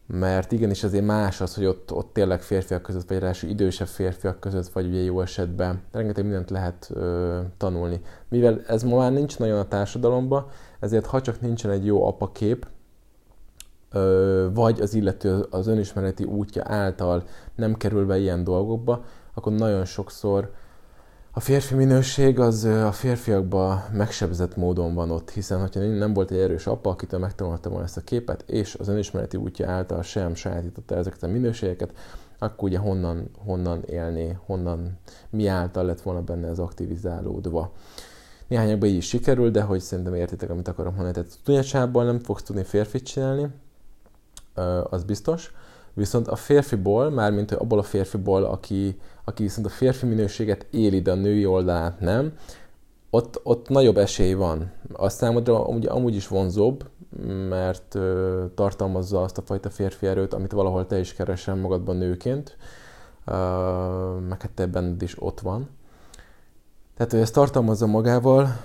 mert 0.08 0.52
igenis 0.52 0.84
azért 0.84 1.06
más 1.06 1.42
az, 1.42 1.56
hogy 1.56 1.66
ott, 1.66 1.92
ott 1.92 2.14
tényleg 2.14 2.42
férfiak 2.42 2.82
között, 2.82 3.08
vagy 3.08 3.20
ráadásul 3.20 3.50
idősebb 3.50 3.88
férfiak 3.88 4.40
között, 4.40 4.68
vagy 4.68 4.88
ugye 4.88 5.00
jó 5.02 5.22
esetben 5.22 5.82
rengeteg 5.92 6.24
mindent 6.24 6.50
lehet 6.50 6.90
ö, 6.94 7.40
tanulni. 7.58 8.02
Mivel 8.30 8.62
ez 8.68 8.84
ma 8.84 8.98
már 8.98 9.12
nincs 9.12 9.40
nagyon 9.40 9.60
a 9.60 9.68
társadalomban, 9.68 10.46
ezért 10.80 11.06
ha 11.06 11.22
csak 11.22 11.42
nincsen 11.42 11.72
egy 11.72 11.86
jó 11.86 12.08
apakép, 12.08 12.68
ö, 13.92 14.48
vagy 14.54 14.82
az 14.82 14.94
illető 14.94 15.46
az 15.50 15.68
önismereti 15.68 16.24
útja 16.24 16.64
által 16.66 17.24
nem 17.56 17.76
kerül 17.76 18.06
be 18.06 18.18
ilyen 18.18 18.44
dolgokba, 18.44 19.04
akkor 19.34 19.54
nagyon 19.54 19.86
sokszor 19.86 20.52
a 21.38 21.40
férfi 21.40 21.76
minőség 21.76 22.40
az 22.40 22.64
a 22.64 22.92
férfiakban 22.92 23.84
megsebzett 23.92 24.56
módon 24.56 24.94
van 24.94 25.12
ott, 25.12 25.32
hiszen 25.32 25.60
hogyha 25.60 25.80
nem 25.80 26.14
volt 26.14 26.32
egy 26.32 26.38
erős 26.38 26.68
apa, 26.68 26.90
akitől 26.90 27.20
megtanulta 27.20 27.70
volna 27.70 27.84
ezt 27.86 27.98
a 27.98 28.02
képet, 28.02 28.44
és 28.48 28.76
az 28.76 28.88
önismereti 28.88 29.38
útja 29.38 29.70
által 29.70 30.02
sem 30.02 30.36
sajátította 30.36 30.96
ezeket 30.96 31.24
a 31.24 31.28
minőségeket, 31.28 31.94
akkor 32.40 32.70
ugye 32.70 32.78
honnan, 32.78 33.30
honnan 33.46 33.84
élni, 33.84 34.38
honnan, 34.46 34.98
mi 35.30 35.48
által 35.48 35.86
lett 35.86 36.02
volna 36.02 36.22
benne 36.22 36.48
ez 36.48 36.60
aktivizálódva. 36.60 37.72
Néhányakban 38.48 38.90
így 38.90 38.96
is 38.96 39.08
sikerül, 39.08 39.52
de 39.52 39.62
hogy 39.62 39.80
szerintem 39.80 40.14
értitek, 40.14 40.50
amit 40.50 40.68
akarom 40.68 40.94
mondani. 40.94 41.14
Tehát 41.14 41.40
tudatsából 41.44 42.06
nem 42.06 42.20
fogsz 42.20 42.44
tudni 42.44 42.64
férfit 42.64 43.06
csinálni, 43.06 43.48
az 44.90 45.04
biztos, 45.04 45.54
viszont 45.96 46.28
a 46.28 46.36
férfiból, 46.36 47.10
mármint 47.10 47.52
abból 47.52 47.80
a 47.80 47.84
férfiból, 47.84 48.44
aki, 48.44 49.00
aki 49.24 49.44
viszont 49.44 49.66
a 49.66 49.70
férfi 49.70 50.06
minőséget 50.06 50.66
éli, 50.72 51.02
de 51.02 51.12
a 51.12 51.16
női 51.16 51.46
oldalát 51.46 52.00
nem, 52.00 52.34
ott, 53.10 53.40
ott 53.44 53.70
nagyobb 53.70 53.98
esély 53.98 54.34
van. 54.34 54.72
A 54.94 55.10
számodra 55.10 55.68
amúgy, 55.68 55.86
amúgy 55.86 56.16
is 56.16 56.28
vonzóbb, 56.28 56.90
mert 57.50 57.96
ö, 57.96 58.46
tartalmazza 58.56 59.22
azt 59.22 59.38
a 59.38 59.42
fajta 59.42 59.70
férfi 59.70 60.08
erőt, 60.08 60.34
amit 60.34 60.52
valahol 60.52 60.88
te 60.88 61.00
is 61.00 61.14
keresel 61.14 61.56
magadban 61.56 61.96
nőként, 61.96 62.58
ö, 63.26 63.34
meg 64.30 64.42
hát 64.42 64.52
te 64.52 64.70
is 65.00 65.16
ott 65.20 65.40
van. 65.40 65.70
Tehát, 66.98 67.12
hogy 67.12 67.22
ezt 67.22 67.34
tartalmazza 67.34 67.86
magával 67.86 68.58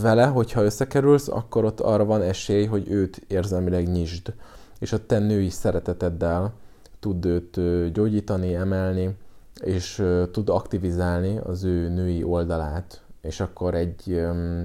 vele, 0.00 0.26
hogyha 0.26 0.62
összekerülsz, 0.62 1.28
akkor 1.28 1.64
ott 1.64 1.80
arra 1.80 2.04
van 2.04 2.22
esély, 2.22 2.64
hogy 2.64 2.90
őt 2.90 3.22
érzelmileg 3.26 3.88
nyisd. 3.88 4.32
És 4.78 4.92
a 4.92 5.06
te 5.06 5.18
női 5.18 5.48
szereteteddel 5.48 6.52
tud 7.00 7.24
őt 7.24 7.60
gyógyítani, 7.92 8.54
emelni, 8.54 9.16
és 9.60 10.04
tud 10.32 10.48
aktivizálni 10.48 11.38
az 11.38 11.64
ő 11.64 11.88
női 11.88 12.22
oldalát, 12.22 13.02
és 13.20 13.40
akkor 13.40 13.74
egy, 13.74 14.12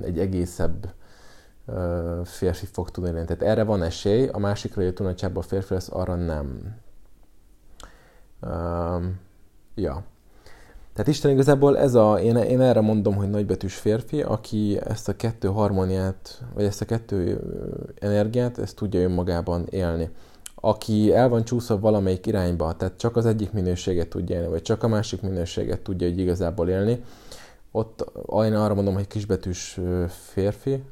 egy 0.01 0.19
egészebb 0.19 0.93
férfi 2.23 2.65
fog 2.65 2.91
tudni 2.91 3.11
lenni. 3.11 3.25
Tehát 3.25 3.43
erre 3.43 3.63
van 3.63 3.83
esély, 3.83 4.27
a 4.27 4.37
másikra 4.37 4.81
jött 4.81 4.99
a 4.99 5.41
férfi 5.41 5.73
lesz, 5.73 5.89
arra 5.91 6.15
nem. 6.15 6.75
Um, 8.41 9.19
ja. 9.75 10.03
Tehát 10.93 11.11
Isten 11.11 11.31
igazából 11.31 11.77
ez 11.77 11.93
a, 11.93 12.19
én, 12.19 12.35
én 12.35 12.61
erre 12.61 12.81
mondom, 12.81 13.15
hogy 13.15 13.29
nagybetűs 13.29 13.75
férfi, 13.75 14.21
aki 14.21 14.79
ezt 14.83 15.09
a 15.09 15.15
kettő 15.15 15.47
harmóniát, 15.47 16.41
vagy 16.53 16.63
ezt 16.63 16.81
a 16.81 16.85
kettő 16.85 17.39
energiát, 17.99 18.57
ezt 18.57 18.75
tudja 18.75 18.99
önmagában 18.99 19.67
élni 19.69 20.09
aki 20.65 21.13
el 21.13 21.29
van 21.29 21.43
csúszva 21.43 21.79
valamelyik 21.79 22.25
irányba, 22.25 22.75
tehát 22.75 22.97
csak 22.97 23.15
az 23.15 23.25
egyik 23.25 23.51
minőséget 23.51 24.07
tudja 24.07 24.35
élni, 24.35 24.47
vagy 24.47 24.61
csak 24.61 24.83
a 24.83 24.87
másik 24.87 25.21
minőséget 25.21 25.81
tudja 25.81 26.07
hogy 26.07 26.19
igazából 26.19 26.69
élni, 26.69 27.03
ott 27.71 28.11
én 28.29 28.53
arra 28.53 28.73
mondom, 28.73 28.93
hogy 28.93 29.07
kisbetűs 29.07 29.79
férfi, 30.07 30.83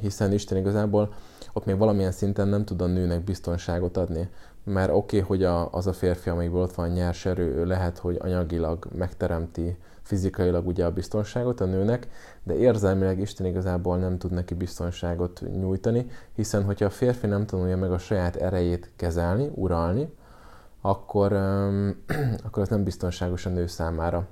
hiszen 0.00 0.32
Isten 0.32 0.58
igazából 0.58 1.14
ott 1.52 1.64
még 1.64 1.76
valamilyen 1.76 2.12
szinten 2.12 2.48
nem 2.48 2.64
tud 2.64 2.80
a 2.80 2.86
nőnek 2.86 3.24
biztonságot 3.24 3.96
adni. 3.96 4.28
Mert 4.68 4.90
oké, 4.90 4.96
okay, 4.96 5.28
hogy 5.28 5.44
a, 5.44 5.72
az 5.72 5.86
a 5.86 5.92
férfi, 5.92 6.28
amelyikből 6.30 6.62
ott 6.62 6.74
van 6.74 6.88
nyers 6.88 7.26
erő, 7.26 7.64
lehet, 7.64 7.98
hogy 7.98 8.18
anyagilag 8.20 8.86
megteremti 8.94 9.76
fizikailag 10.02 10.66
ugye 10.66 10.84
a 10.84 10.92
biztonságot 10.92 11.60
a 11.60 11.64
nőnek, 11.64 12.08
de 12.42 12.54
érzelmileg 12.54 13.20
Isten 13.20 13.46
igazából 13.46 13.98
nem 13.98 14.18
tud 14.18 14.32
neki 14.32 14.54
biztonságot 14.54 15.42
nyújtani, 15.60 16.06
hiszen 16.34 16.64
hogyha 16.64 16.84
a 16.84 16.90
férfi 16.90 17.26
nem 17.26 17.46
tanulja 17.46 17.76
meg 17.76 17.92
a 17.92 17.98
saját 17.98 18.36
erejét 18.36 18.90
kezelni, 18.96 19.50
uralni, 19.54 20.12
akkor, 20.80 21.32
um, 21.32 22.04
akkor 22.46 22.62
ez 22.62 22.68
nem 22.68 22.84
biztonságos 22.84 23.46
a 23.46 23.50
nő 23.50 23.66
számára. 23.66 24.26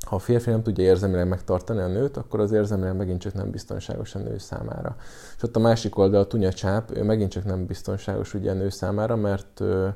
Ha 0.00 0.16
a 0.16 0.18
férfi 0.18 0.50
nem 0.50 0.62
tudja 0.62 0.84
érzelmileg 0.84 1.28
megtartani 1.28 1.80
a 1.80 1.86
nőt, 1.86 2.16
akkor 2.16 2.40
az 2.40 2.52
érzelmileg 2.52 2.96
megint 2.96 3.20
csak 3.20 3.34
nem 3.34 3.50
biztonságos 3.50 4.14
a 4.14 4.18
nő 4.18 4.38
számára. 4.38 4.96
És 5.36 5.42
ott 5.42 5.56
a 5.56 5.60
másik 5.60 5.98
oldal, 5.98 6.20
a 6.20 6.26
tunya 6.26 6.52
csáp, 6.52 6.96
ő 6.96 7.02
megint 7.02 7.30
csak 7.30 7.44
nem 7.44 7.66
biztonságos 7.66 8.34
ugye 8.34 8.50
a 8.50 8.54
nő 8.54 8.68
számára, 8.68 9.16
mert 9.16 9.60
ő, 9.60 9.94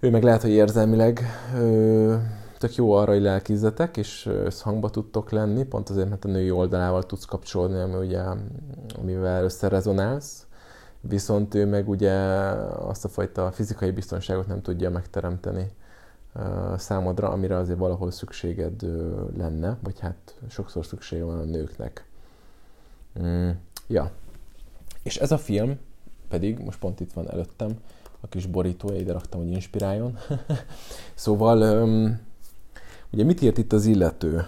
ő 0.00 0.10
meg 0.10 0.22
lehet, 0.22 0.42
hogy 0.42 0.50
érzelmileg 0.50 1.20
ő, 1.56 2.20
tök 2.58 2.74
jó 2.74 2.92
arra, 2.92 3.12
hogy 3.12 3.22
lelkizzetek, 3.22 3.96
és 3.96 4.26
összhangba 4.44 4.90
tudtok 4.90 5.30
lenni, 5.30 5.64
pont 5.64 5.88
azért, 5.88 6.08
mert 6.08 6.24
a 6.24 6.28
női 6.28 6.50
oldalával 6.50 7.02
tudsz 7.02 7.24
kapcsolódni, 7.24 7.80
ami 7.80 8.06
ugye, 8.06 8.22
amivel 8.98 9.44
összerezonálsz, 9.44 10.46
viszont 11.00 11.54
ő 11.54 11.66
meg 11.66 11.88
ugye 11.88 12.12
azt 12.78 13.04
a 13.04 13.08
fajta 13.08 13.50
fizikai 13.52 13.90
biztonságot 13.90 14.46
nem 14.46 14.62
tudja 14.62 14.90
megteremteni 14.90 15.70
számodra, 16.76 17.28
amire 17.28 17.56
azért 17.56 17.78
valahol 17.78 18.10
szükséged 18.10 18.82
lenne, 19.36 19.76
vagy 19.82 20.00
hát 20.00 20.34
sokszor 20.48 20.86
szüksége 20.86 21.24
van 21.24 21.38
a 21.38 21.44
nőknek. 21.44 22.06
Mm, 23.22 23.50
ja. 23.86 24.10
És 25.02 25.16
ez 25.16 25.32
a 25.32 25.38
film 25.38 25.78
pedig, 26.28 26.58
most 26.58 26.78
pont 26.78 27.00
itt 27.00 27.12
van 27.12 27.30
előttem, 27.30 27.70
a 28.20 28.28
kis 28.28 28.46
borítója, 28.46 29.00
ide 29.00 29.12
raktam, 29.12 29.40
hogy 29.40 29.50
inspiráljon. 29.50 30.18
szóval 31.14 31.82
um, 31.82 32.26
Ugye 33.10 33.24
mit 33.24 33.42
írt 33.42 33.58
itt 33.58 33.72
az 33.72 33.86
illető? 33.86 34.46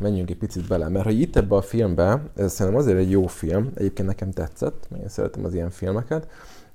Menjünk 0.00 0.30
egy 0.30 0.36
picit 0.36 0.68
bele, 0.68 0.88
mert 0.88 1.04
hogy 1.04 1.20
itt 1.20 1.36
ebbe 1.36 1.56
a 1.56 1.62
filmbe, 1.62 2.22
ez 2.36 2.52
szerintem 2.52 2.80
azért 2.80 2.98
egy 2.98 3.10
jó 3.10 3.26
film, 3.26 3.70
egyébként 3.74 4.08
nekem 4.08 4.30
tetszett, 4.30 4.86
mert 4.90 5.02
én 5.02 5.08
szeretem 5.08 5.44
az 5.44 5.54
ilyen 5.54 5.70
filmeket, 5.70 6.28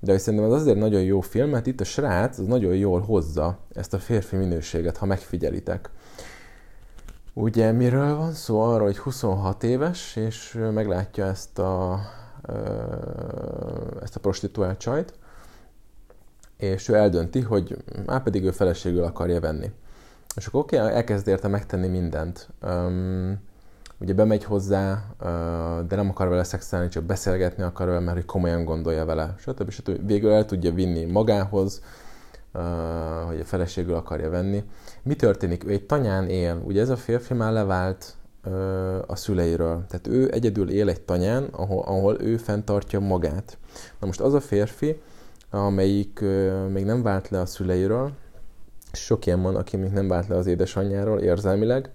de 0.03 0.17
szerintem 0.17 0.51
ez 0.51 0.61
azért 0.61 0.77
nagyon 0.77 1.01
jó 1.01 1.21
film, 1.21 1.49
mert 1.49 1.67
itt 1.67 1.81
a 1.81 1.83
srác 1.83 2.37
az 2.37 2.45
nagyon 2.45 2.75
jól 2.75 3.01
hozza 3.01 3.57
ezt 3.73 3.93
a 3.93 3.99
férfi 3.99 4.35
minőséget, 4.35 4.97
ha 4.97 5.05
megfigyelitek. 5.05 5.89
Ugye 7.33 7.71
miről 7.71 8.15
van 8.15 8.31
szó? 8.31 8.61
Arról, 8.61 8.85
hogy 8.85 8.97
26 8.97 9.63
éves, 9.63 10.15
és 10.15 10.59
meglátja 10.73 11.25
ezt 11.25 11.59
a, 11.59 11.99
ezt 14.01 14.15
a 14.15 14.19
prostituált 14.19 14.77
csajt, 14.77 15.13
és 16.57 16.87
ő 16.87 16.95
eldönti, 16.95 17.41
hogy 17.41 17.77
már 18.05 18.23
pedig 18.23 18.43
ő 18.43 18.51
feleségül 18.51 19.03
akarja 19.03 19.39
venni. 19.39 19.71
És 20.35 20.45
akkor 20.45 20.61
oké, 20.61 20.79
okay, 20.79 20.93
elkezd 20.93 21.27
érte 21.27 21.47
megtenni 21.47 21.87
mindent. 21.87 22.49
Um, 22.61 23.39
ugye 23.99 24.13
bemegy 24.13 24.43
hozzá, 24.43 25.03
de 25.87 25.95
nem 25.95 26.09
akar 26.09 26.27
vele 26.27 26.43
szexelni, 26.43 26.87
csak 26.87 27.03
beszélgetni 27.03 27.63
akar 27.63 27.87
vele, 27.87 27.99
mert 27.99 28.15
hogy 28.15 28.25
komolyan 28.25 28.65
gondolja 28.65 29.05
vele, 29.05 29.35
stb. 29.37 29.69
stb. 29.69 30.07
Végül 30.07 30.31
el 30.31 30.45
tudja 30.45 30.73
vinni 30.73 31.05
magához, 31.05 31.81
hogy 33.25 33.39
a 33.39 33.45
feleségül 33.45 33.93
akarja 33.93 34.29
venni. 34.29 34.63
Mi 35.03 35.15
történik? 35.15 35.65
Ő 35.65 35.69
egy 35.69 35.85
tanyán 35.85 36.27
él. 36.27 36.61
Ugye 36.65 36.81
ez 36.81 36.89
a 36.89 36.95
férfi 36.95 37.33
már 37.33 37.51
levált 37.51 38.15
a 39.07 39.15
szüleiről. 39.15 39.83
Tehát 39.87 40.07
ő 40.07 40.31
egyedül 40.33 40.69
él 40.69 40.89
egy 40.89 41.01
tanyán, 41.01 41.43
ahol, 41.43 41.83
ahol 41.83 42.21
ő 42.21 42.37
fenntartja 42.37 42.99
magát. 42.99 43.57
Na 43.99 44.05
most 44.05 44.21
az 44.21 44.33
a 44.33 44.39
férfi, 44.39 45.01
amelyik 45.49 46.23
még 46.71 46.85
nem 46.85 47.03
vált 47.03 47.29
le 47.29 47.39
a 47.39 47.45
szüleiről, 47.45 48.11
sok 48.91 49.25
ilyen 49.25 49.41
van, 49.41 49.55
aki 49.55 49.77
még 49.77 49.91
nem 49.91 50.07
vált 50.07 50.27
le 50.27 50.35
az 50.35 50.47
édesanyjáról 50.47 51.19
érzelmileg, 51.19 51.91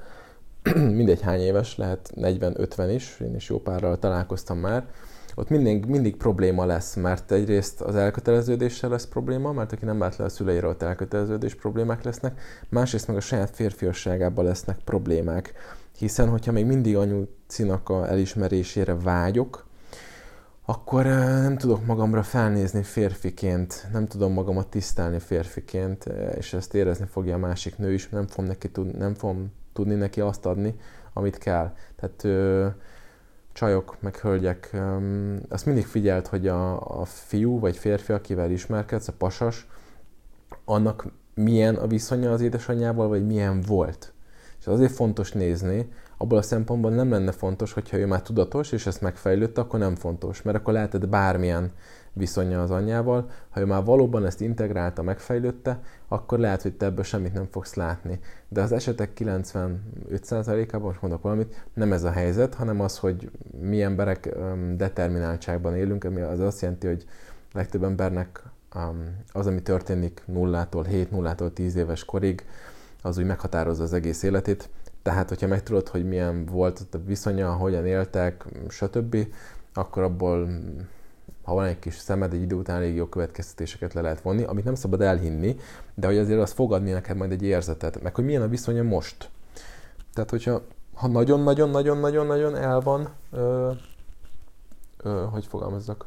mindegy 0.98 1.20
hány 1.20 1.40
éves, 1.40 1.76
lehet 1.76 2.10
40-50 2.16 2.90
is, 2.94 3.20
én 3.20 3.34
is 3.34 3.48
jó 3.48 3.60
párral 3.60 3.98
találkoztam 3.98 4.58
már, 4.58 4.86
ott 5.34 5.48
mindig, 5.48 5.84
mindig 5.84 6.16
probléma 6.16 6.64
lesz, 6.64 6.94
mert 6.94 7.32
egyrészt 7.32 7.80
az 7.80 7.94
elköteleződéssel 7.94 8.90
lesz 8.90 9.06
probléma, 9.06 9.52
mert 9.52 9.72
aki 9.72 9.84
nem 9.84 9.98
vált 9.98 10.16
le 10.16 10.24
a 10.24 10.28
szüleire, 10.28 10.66
ott 10.66 10.82
elköteleződés 10.82 11.54
problémák 11.54 12.02
lesznek, 12.02 12.40
másrészt 12.68 13.06
meg 13.06 13.16
a 13.16 13.20
saját 13.20 13.50
férfiasságában 13.54 14.44
lesznek 14.44 14.78
problémák. 14.84 15.52
Hiszen, 15.98 16.28
hogyha 16.28 16.52
még 16.52 16.66
mindig 16.66 16.96
anyucinak 16.96 17.88
a 17.88 18.08
elismerésére 18.08 18.94
vágyok, 18.94 19.66
akkor 20.64 21.04
nem 21.04 21.58
tudok 21.58 21.86
magamra 21.86 22.22
felnézni 22.22 22.82
férfiként, 22.82 23.86
nem 23.92 24.06
tudom 24.06 24.32
magamat 24.32 24.66
tisztelni 24.66 25.18
férfiként, 25.18 26.04
és 26.38 26.52
ezt 26.52 26.74
érezni 26.74 27.06
fogja 27.06 27.34
a 27.34 27.38
másik 27.38 27.78
nő 27.78 27.92
is, 27.92 28.08
nem 28.08 28.26
fogom, 28.26 28.44
neki 28.44 28.70
tud, 28.70 28.96
nem 28.96 29.14
fogom 29.14 29.52
tudni 29.78 29.94
neki 29.94 30.20
azt 30.20 30.46
adni, 30.46 30.74
amit 31.12 31.38
kell. 31.38 31.72
Tehát 31.96 32.24
ö, 32.24 32.66
csajok, 33.52 33.96
meg 34.00 34.16
hölgyek, 34.16 34.70
ö, 34.72 34.96
azt 35.48 35.66
mindig 35.66 35.86
figyelt, 35.86 36.26
hogy 36.26 36.48
a, 36.48 37.00
a 37.00 37.04
fiú 37.04 37.58
vagy 37.58 37.76
férfi, 37.76 38.12
akivel 38.12 38.50
ismerkedsz, 38.50 39.08
a 39.08 39.12
pasas, 39.12 39.68
annak 40.64 41.06
milyen 41.34 41.74
a 41.74 41.86
viszonya 41.86 42.32
az 42.32 42.40
édesanyjával, 42.40 43.08
vagy 43.08 43.26
milyen 43.26 43.60
volt. 43.60 44.12
És 44.60 44.66
azért 44.66 44.92
fontos 44.92 45.32
nézni, 45.32 45.88
abból 46.16 46.38
a 46.38 46.42
szempontból 46.42 46.90
nem 46.90 47.10
lenne 47.10 47.32
fontos, 47.32 47.72
hogyha 47.72 47.96
ő 47.96 48.06
már 48.06 48.22
tudatos, 48.22 48.72
és 48.72 48.86
ezt 48.86 49.00
megfejlődte, 49.00 49.60
akkor 49.60 49.78
nem 49.78 49.94
fontos, 49.94 50.42
mert 50.42 50.56
akkor 50.56 50.72
lehetett 50.72 51.08
bármilyen 51.08 51.72
viszonya 52.12 52.62
az 52.62 52.70
anyjával. 52.70 53.30
Ha 53.50 53.60
ő 53.60 53.64
már 53.64 53.84
valóban 53.84 54.26
ezt 54.26 54.40
integrálta, 54.40 55.02
megfejlődte, 55.02 55.80
akkor 56.08 56.38
lehet, 56.38 56.62
hogy 56.62 56.72
te 56.76 56.86
ebből 56.86 57.04
semmit 57.04 57.32
nem 57.32 57.46
fogsz 57.50 57.74
látni. 57.74 58.20
De 58.48 58.62
az 58.62 58.72
esetek 58.72 59.10
95%-ában, 59.18 60.80
most 60.86 61.02
mondok 61.02 61.22
valamit, 61.22 61.66
nem 61.74 61.92
ez 61.92 62.04
a 62.04 62.10
helyzet, 62.10 62.54
hanem 62.54 62.80
az, 62.80 62.98
hogy 62.98 63.30
mi 63.60 63.82
emberek 63.82 64.36
determináltságban 64.76 65.76
élünk, 65.76 66.04
ami 66.04 66.20
az 66.20 66.40
azt 66.40 66.60
jelenti, 66.60 66.86
hogy 66.86 67.04
legtöbb 67.52 67.82
embernek 67.82 68.42
az, 69.32 69.46
ami 69.46 69.62
történik 69.62 70.22
nullától, 70.26 70.84
7 70.84 71.10
nullától 71.10 71.52
10 71.52 71.76
éves 71.76 72.04
korig, 72.04 72.44
az 73.02 73.18
úgy 73.18 73.26
meghatározza 73.26 73.82
az 73.82 73.92
egész 73.92 74.22
életét. 74.22 74.68
Tehát, 75.02 75.28
hogyha 75.28 75.46
megtudod, 75.46 75.88
hogy 75.88 76.08
milyen 76.08 76.44
volt 76.44 76.86
a 76.92 76.98
viszonya, 77.06 77.52
hogyan 77.52 77.86
éltek, 77.86 78.44
stb., 78.68 79.16
akkor 79.74 80.02
abból, 80.02 80.48
ha 81.48 81.54
van 81.54 81.64
egy 81.64 81.78
kis 81.78 81.94
szemed, 81.94 82.32
egy 82.32 82.42
idő 82.42 82.54
után 82.54 82.76
elég 82.76 82.94
jó 82.94 83.06
következtetéseket 83.06 83.92
le 83.92 84.00
lehet 84.00 84.20
vonni, 84.20 84.42
amit 84.42 84.64
nem 84.64 84.74
szabad 84.74 85.00
elhinni, 85.00 85.56
de 85.94 86.06
hogy 86.06 86.16
azért 86.16 86.40
az 86.40 86.52
fogadni 86.52 86.90
neked 86.90 87.16
majd 87.16 87.32
egy 87.32 87.42
érzetet, 87.42 88.02
meg 88.02 88.14
hogy 88.14 88.24
milyen 88.24 88.42
a 88.42 88.48
viszonya 88.48 88.82
most. 88.82 89.30
Tehát, 90.14 90.30
hogyha 90.30 90.62
ha 90.94 91.06
nagyon-nagyon-nagyon-nagyon-nagyon 91.06 92.56
el 92.56 92.80
van, 92.80 93.08
ö, 93.32 93.70
ö, 94.96 95.24
hogy 95.30 95.46
fogalmazzak, 95.46 96.06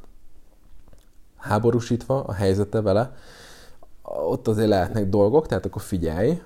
háborúsítva 1.37 2.23
a 2.23 2.33
helyzete 2.33 2.81
vele, 2.81 3.15
ott 4.03 4.47
azért 4.47 4.69
lehetnek 4.69 5.09
dolgok, 5.09 5.47
tehát 5.47 5.65
akkor 5.65 5.81
figyelj, 5.81 6.41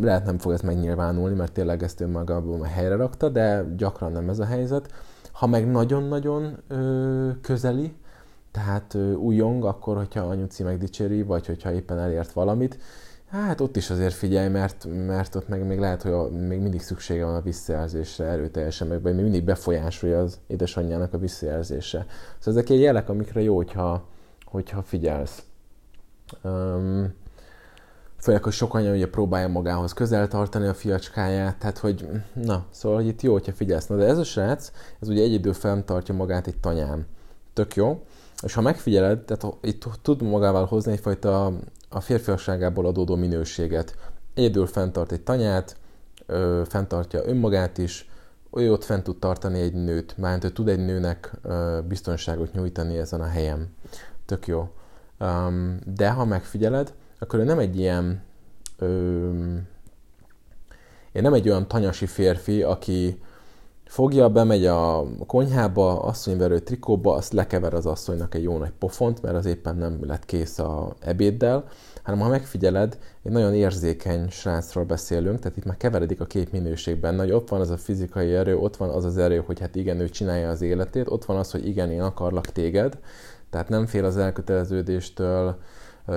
lehet 0.00 0.24
nem 0.24 0.38
fog 0.38 0.52
ez 0.52 0.60
megnyilvánulni, 0.60 1.34
mert 1.34 1.52
tényleg 1.52 1.82
ezt 1.82 2.00
önmagában 2.00 2.62
helyre 2.62 2.96
rakta, 2.96 3.28
de 3.28 3.64
gyakran 3.76 4.12
nem 4.12 4.28
ez 4.28 4.38
a 4.38 4.44
helyzet. 4.44 4.92
Ha 5.32 5.46
meg 5.46 5.70
nagyon-nagyon 5.70 6.62
közeli, 7.40 7.96
tehát 8.52 8.94
újong, 9.16 9.64
akkor, 9.64 9.96
hogyha 9.96 10.20
anyuci 10.20 10.62
megdicséri, 10.62 11.22
vagy 11.22 11.46
hogyha 11.46 11.72
éppen 11.72 11.98
elért 11.98 12.32
valamit, 12.32 12.78
hát 13.32 13.60
ott 13.60 13.76
is 13.76 13.90
azért 13.90 14.14
figyelj, 14.14 14.48
mert, 14.48 14.86
mert 15.06 15.34
ott 15.34 15.48
meg 15.48 15.66
még 15.66 15.78
lehet, 15.78 16.02
hogy 16.02 16.12
a, 16.12 16.28
még 16.28 16.60
mindig 16.60 16.80
szüksége 16.80 17.24
van 17.24 17.34
a 17.34 17.40
visszajelzésre 17.40 18.24
erőteljesen, 18.24 18.86
meg 18.86 19.02
még 19.02 19.14
mindig 19.14 19.44
befolyásolja 19.44 20.18
az 20.18 20.38
édesanyjának 20.46 21.12
a 21.12 21.18
visszajelzése. 21.18 22.06
Szóval 22.38 22.60
ezek 22.60 22.70
egy 22.70 22.80
jelek, 22.80 23.08
amikre 23.08 23.40
jó, 23.40 23.56
hogyha, 23.56 24.04
hogyha 24.44 24.82
figyelsz. 24.82 25.42
Um, 26.42 27.14
főleg, 28.18 28.42
hogy 28.42 28.52
sok 28.52 28.74
anya 28.74 28.92
ugye 28.92 29.08
próbálja 29.08 29.48
magához 29.48 29.92
közel 29.92 30.28
tartani 30.28 30.66
a 30.66 30.74
fiacskáját, 30.74 31.58
tehát 31.58 31.78
hogy 31.78 32.08
na, 32.34 32.66
szóval 32.70 32.98
hogy 32.98 33.06
itt 33.06 33.22
jó, 33.22 33.32
hogyha 33.32 33.52
figyelsz. 33.52 33.86
Na, 33.86 33.96
de 33.96 34.06
ez 34.06 34.18
a 34.18 34.24
srác, 34.24 34.72
ez 35.00 35.08
ugye 35.08 35.22
egyedül 35.22 35.52
fenntartja 35.52 36.14
magát 36.14 36.46
egy 36.46 36.58
tanyán. 36.58 37.06
Tök 37.52 37.74
jó. 37.74 38.02
És 38.42 38.54
ha 38.54 38.60
megfigyeled, 38.60 39.18
tehát 39.18 39.56
itt 39.60 39.84
tud 40.02 40.22
magával 40.22 40.64
hozni 40.64 40.92
egyfajta 40.92 41.52
a 41.88 42.00
férfiasságából 42.00 42.86
adódó 42.86 43.16
minőséget. 43.16 43.96
Egyedül 44.34 44.66
fenntart 44.66 45.12
egy 45.12 45.20
tanyát, 45.20 45.76
ö, 46.26 46.62
fenntartja 46.66 47.26
önmagát 47.26 47.78
is, 47.78 48.10
ő 48.52 48.72
ott 48.72 48.84
fent 48.84 49.02
tud 49.02 49.18
tartani 49.18 49.60
egy 49.60 49.74
nőt, 49.74 50.18
mármint 50.18 50.44
ő 50.44 50.50
tud 50.50 50.68
egy 50.68 50.84
nőnek 50.84 51.32
ö, 51.42 51.78
biztonságot 51.88 52.52
nyújtani 52.52 52.98
ezen 52.98 53.20
a 53.20 53.26
helyen. 53.26 53.74
Tök 54.26 54.46
jó. 54.46 54.70
Um, 55.20 55.78
de 55.94 56.10
ha 56.10 56.24
megfigyeled, 56.24 56.94
akkor 57.18 57.38
ő 57.38 57.44
nem 57.44 57.58
egy 57.58 57.78
ilyen 57.78 58.22
um, 58.80 59.70
én 61.12 61.22
nem 61.22 61.32
egy 61.32 61.48
olyan 61.48 61.68
tanyasi 61.68 62.06
férfi, 62.06 62.62
aki 62.62 63.20
fogja, 63.92 64.28
bemegy 64.28 64.66
a 64.66 65.04
konyhába, 65.26 66.02
asszonyverő 66.02 66.58
trikóba, 66.58 67.14
azt 67.14 67.32
lekever 67.32 67.74
az 67.74 67.86
asszonynak 67.86 68.34
egy 68.34 68.42
jó 68.42 68.58
nagy 68.58 68.72
pofont, 68.78 69.22
mert 69.22 69.36
az 69.36 69.46
éppen 69.46 69.76
nem 69.76 69.98
lett 70.06 70.24
kész 70.24 70.58
a 70.58 70.94
ebéddel, 71.00 71.64
hanem 72.02 72.20
ha 72.20 72.28
megfigyeled, 72.28 72.98
egy 73.22 73.32
nagyon 73.32 73.54
érzékeny 73.54 74.28
srácról 74.28 74.84
beszélünk, 74.84 75.38
tehát 75.38 75.56
itt 75.56 75.64
már 75.64 75.76
keveredik 75.76 76.20
a 76.20 76.24
kép 76.24 76.50
minőségben, 76.50 77.18
hogy 77.18 77.32
ott 77.32 77.48
van 77.48 77.60
az 77.60 77.70
a 77.70 77.76
fizikai 77.76 78.34
erő, 78.34 78.56
ott 78.56 78.76
van 78.76 78.90
az 78.90 79.04
az 79.04 79.18
erő, 79.18 79.42
hogy 79.46 79.60
hát 79.60 79.74
igen, 79.74 80.00
ő 80.00 80.08
csinálja 80.08 80.48
az 80.48 80.62
életét, 80.62 81.10
ott 81.10 81.24
van 81.24 81.36
az, 81.36 81.50
hogy 81.50 81.66
igen, 81.66 81.90
én 81.90 82.02
akarlak 82.02 82.46
téged, 82.46 82.98
tehát 83.50 83.68
nem 83.68 83.86
fél 83.86 84.04
az 84.04 84.16
elköteleződéstől, 84.16 85.56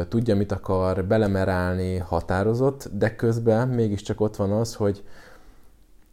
tudja, 0.09 0.35
mit 0.35 0.51
akar, 0.51 1.05
belemerálni, 1.05 1.97
határozott, 1.97 2.89
de 2.97 3.15
közben 3.15 3.67
mégiscsak 3.67 4.21
ott 4.21 4.35
van 4.35 4.51
az, 4.51 4.75
hogy 4.75 5.03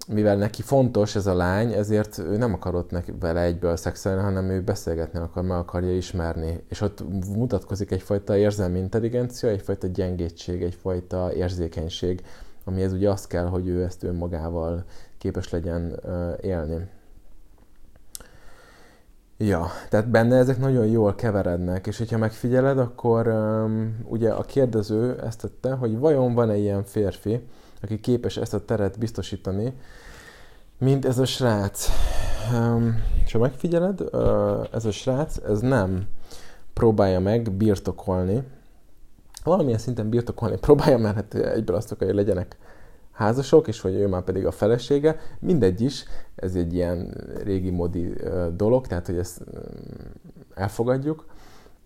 mivel 0.08 0.36
neki 0.36 0.62
fontos 0.62 1.16
ez 1.16 1.26
a 1.26 1.34
lány, 1.34 1.72
ezért 1.72 2.18
ő 2.18 2.36
nem 2.36 2.54
akarott 2.54 2.90
neki 2.90 3.12
vele 3.20 3.40
egyből 3.40 3.76
szexelni, 3.76 4.22
hanem 4.22 4.50
ő 4.50 4.62
beszélgetni 4.62 5.18
akar, 5.18 5.42
meg 5.42 5.58
akarja 5.58 5.96
ismerni. 5.96 6.64
És 6.68 6.80
ott 6.80 7.02
mutatkozik 7.36 7.90
egyfajta 7.90 8.36
érzelmi 8.36 8.78
intelligencia, 8.78 9.48
egyfajta 9.48 9.86
gyengétség, 9.86 10.62
egyfajta 10.62 11.34
érzékenység, 11.34 12.22
amihez 12.64 12.92
ugye 12.92 13.10
azt 13.10 13.26
kell, 13.26 13.46
hogy 13.46 13.68
ő 13.68 13.82
ezt 13.82 14.02
önmagával 14.02 14.84
képes 15.18 15.50
legyen 15.50 16.00
élni. 16.40 16.88
Ja, 19.36 19.66
tehát 19.88 20.08
benne 20.08 20.36
ezek 20.36 20.58
nagyon 20.58 20.86
jól 20.86 21.14
keverednek, 21.14 21.86
és 21.86 21.98
hogyha 21.98 22.18
megfigyeled, 22.18 22.78
akkor 22.78 23.26
um, 23.26 23.96
ugye 24.04 24.30
a 24.32 24.42
kérdező 24.42 25.20
ezt 25.20 25.40
tette, 25.40 25.74
hogy 25.74 25.98
vajon 25.98 26.34
van-e 26.34 26.56
ilyen 26.56 26.84
férfi, 26.84 27.40
aki 27.82 28.00
képes 28.00 28.36
ezt 28.36 28.54
a 28.54 28.64
teret 28.64 28.98
biztosítani, 28.98 29.72
mint 30.78 31.04
ez 31.04 31.18
a 31.18 31.24
srác. 31.24 31.88
Um, 32.52 33.02
és 33.24 33.32
ha 33.32 33.38
megfigyeled, 33.38 34.00
ez 34.72 34.84
a 34.84 34.90
srác, 34.90 35.36
ez 35.36 35.60
nem 35.60 36.06
próbálja 36.72 37.20
meg 37.20 37.52
birtokolni, 37.52 38.42
valamilyen 39.44 39.78
szinten 39.78 40.08
birtokolni 40.08 40.58
próbálja, 40.58 40.98
mert 40.98 41.14
hát 41.14 41.34
egyből 41.34 41.76
azt 41.76 41.92
akarja, 41.92 42.14
hogy 42.14 42.24
legyenek 42.24 42.56
házasok, 43.12 43.68
és 43.68 43.80
hogy 43.80 43.94
ő 43.94 44.08
már 44.08 44.22
pedig 44.22 44.46
a 44.46 44.50
felesége, 44.50 45.20
mindegy 45.38 45.80
is, 45.80 46.04
ez 46.34 46.54
egy 46.54 46.74
ilyen 46.74 47.14
régi 47.44 47.70
modi 47.70 48.14
dolog, 48.56 48.86
tehát 48.86 49.06
hogy 49.06 49.18
ezt 49.18 49.42
elfogadjuk, 50.54 51.26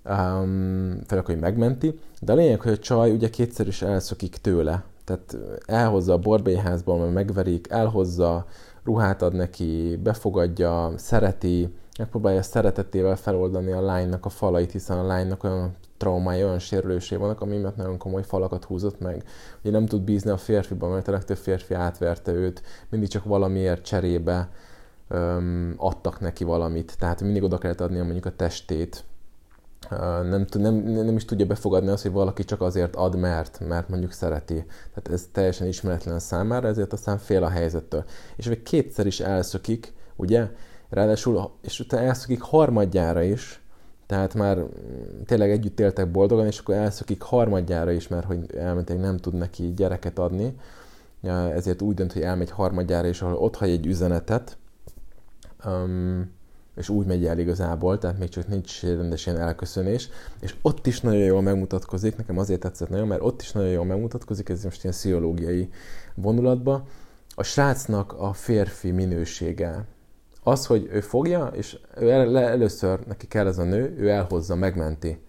um, 0.04 0.98
főleg, 1.06 1.24
hogy 1.24 1.38
megmenti, 1.38 1.98
de 2.20 2.32
a 2.32 2.34
lényeg, 2.34 2.60
hogy 2.60 2.72
a 2.72 2.78
csaj 2.78 3.10
ugye 3.10 3.30
kétszer 3.30 3.66
is 3.66 3.82
elszokik 3.82 4.36
tőle, 4.36 4.84
tehát 5.06 5.36
elhozza 5.66 6.12
a 6.12 6.18
borbélyházból, 6.18 6.98
mert 6.98 7.12
megverik, 7.12 7.70
elhozza, 7.70 8.46
ruhát 8.84 9.22
ad 9.22 9.34
neki, 9.34 10.00
befogadja, 10.02 10.92
szereti, 10.96 11.74
megpróbálja 11.98 12.42
szeretetével 12.42 13.16
feloldani 13.16 13.72
a 13.72 13.80
lánynak 13.80 14.24
a 14.24 14.28
falait, 14.28 14.72
hiszen 14.72 14.98
a 14.98 15.06
lánynak 15.06 15.44
olyan 15.44 15.74
traumája, 15.96 16.46
olyan 16.46 16.58
sérülésé 16.58 17.16
vannak, 17.16 17.40
ami 17.40 17.56
miatt 17.56 17.76
nagyon 17.76 17.98
komoly 17.98 18.22
falakat 18.22 18.64
húzott 18.64 19.00
meg. 19.00 19.24
Ugye 19.62 19.70
nem 19.70 19.86
tud 19.86 20.02
bízni 20.02 20.30
a 20.30 20.36
férfiban, 20.36 20.90
mert 20.90 21.08
a 21.08 21.12
legtöbb 21.12 21.36
férfi 21.36 21.74
átverte 21.74 22.32
őt, 22.32 22.62
mindig 22.88 23.08
csak 23.08 23.24
valamiért 23.24 23.84
cserébe 23.84 24.48
öm, 25.08 25.74
adtak 25.76 26.20
neki 26.20 26.44
valamit, 26.44 26.96
tehát 26.98 27.20
mindig 27.20 27.42
oda 27.42 27.58
kellett 27.58 27.80
adnia 27.80 28.04
mondjuk 28.04 28.26
a 28.26 28.36
testét, 28.36 29.04
nem, 30.22 30.46
nem, 30.52 30.74
nem 30.74 31.16
is 31.16 31.24
tudja 31.24 31.46
befogadni 31.46 31.88
azt, 31.88 32.02
hogy 32.02 32.12
valaki 32.12 32.44
csak 32.44 32.60
azért 32.60 32.96
ad, 32.96 33.16
mert, 33.16 33.60
mert 33.68 33.88
mondjuk 33.88 34.12
szereti. 34.12 34.64
Tehát 34.94 35.08
ez 35.12 35.28
teljesen 35.32 35.66
ismeretlen 35.66 36.18
számára, 36.18 36.68
ezért 36.68 36.92
aztán 36.92 37.18
fél 37.18 37.42
a 37.42 37.48
helyzettől. 37.48 38.04
És 38.36 38.48
még 38.48 38.62
kétszer 38.62 39.06
is 39.06 39.20
elszökik, 39.20 39.92
ugye? 40.16 40.50
Ráadásul, 40.88 41.50
és 41.62 41.80
utána 41.80 42.06
elszökik 42.06 42.40
harmadjára 42.40 43.22
is, 43.22 43.60
tehát 44.06 44.34
már 44.34 44.58
tényleg 45.24 45.50
együtt 45.50 45.80
éltek 45.80 46.10
boldogan, 46.10 46.46
és 46.46 46.58
akkor 46.58 46.74
elszökik 46.74 47.22
harmadjára 47.22 47.90
is, 47.90 48.08
mert 48.08 48.26
hogy 48.26 48.54
elmentek 48.54 49.00
nem 49.00 49.16
tud 49.16 49.34
neki 49.34 49.74
gyereket 49.74 50.18
adni, 50.18 50.56
ezért 51.54 51.82
úgy 51.82 51.94
dönt, 51.94 52.12
hogy 52.12 52.22
elmegy 52.22 52.50
harmadjára, 52.50 53.08
és 53.08 53.22
ahol 53.22 53.36
ott 53.36 53.56
hagy 53.56 53.70
egy 53.70 53.86
üzenetet, 53.86 54.56
um, 55.64 56.34
és 56.76 56.88
úgy 56.88 57.06
megy 57.06 57.26
el 57.26 57.38
igazából, 57.38 57.98
tehát 57.98 58.18
még 58.18 58.28
csak 58.28 58.48
nincs 58.48 58.82
rendes 58.82 59.26
ilyen 59.26 59.40
elköszönés, 59.40 60.08
és 60.40 60.54
ott 60.62 60.86
is 60.86 61.00
nagyon 61.00 61.22
jól 61.22 61.42
megmutatkozik, 61.42 62.16
nekem 62.16 62.38
azért 62.38 62.60
tetszett 62.60 62.88
nagyon, 62.88 63.06
mert 63.06 63.22
ott 63.22 63.42
is 63.42 63.52
nagyon 63.52 63.70
jól 63.70 63.84
megmutatkozik, 63.84 64.48
ez 64.48 64.64
most 64.64 64.82
ilyen 64.82 64.94
pszichológiai 64.94 65.68
vonulatba, 66.14 66.86
a 67.34 67.42
srácnak 67.42 68.12
a 68.18 68.32
férfi 68.32 68.90
minősége. 68.90 69.84
Az, 70.42 70.66
hogy 70.66 70.88
ő 70.92 71.00
fogja, 71.00 71.46
és 71.46 71.78
ő 71.96 72.10
el, 72.10 72.38
először 72.38 73.00
neki 73.06 73.26
kell 73.26 73.46
ez 73.46 73.58
a 73.58 73.64
nő, 73.64 73.96
ő 73.98 74.08
elhozza, 74.08 74.54
megmenti. 74.54 75.20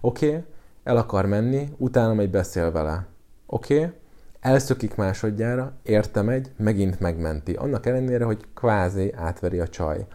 Oké, 0.00 0.26
okay, 0.26 0.42
el 0.84 0.96
akar 0.96 1.26
menni, 1.26 1.68
utána 1.76 2.14
megy 2.14 2.30
beszél 2.30 2.70
vele. 2.70 3.06
Oké, 3.46 3.78
okay, 3.78 3.92
elszökik 4.40 4.94
másodjára, 4.94 5.72
érte 5.82 6.22
megy, 6.22 6.50
megint 6.56 7.00
megmenti. 7.00 7.52
Annak 7.52 7.86
ellenére, 7.86 8.24
hogy 8.24 8.44
kvázi 8.54 9.12
átveri 9.12 9.60
a 9.60 9.68
csaj. 9.68 10.06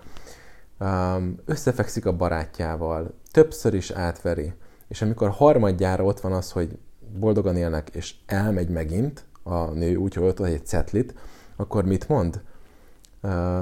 Összefekszik 1.45 2.05
a 2.05 2.15
barátjával, 2.15 3.13
többször 3.31 3.73
is 3.73 3.91
átveri. 3.91 4.53
És 4.87 5.01
amikor 5.01 5.29
harmadjára 5.29 6.03
ott 6.03 6.19
van 6.19 6.31
az, 6.31 6.51
hogy 6.51 6.77
boldogan 7.19 7.55
élnek, 7.55 7.89
és 7.89 8.15
elmegy 8.25 8.69
megint 8.69 9.25
a 9.43 9.65
nő 9.65 9.95
úgy, 9.95 10.13
hogy 10.13 10.27
ott 10.27 10.39
egy 10.39 10.65
cetlit, 10.65 11.13
akkor 11.55 11.85
mit 11.85 12.07
mond? 12.07 12.41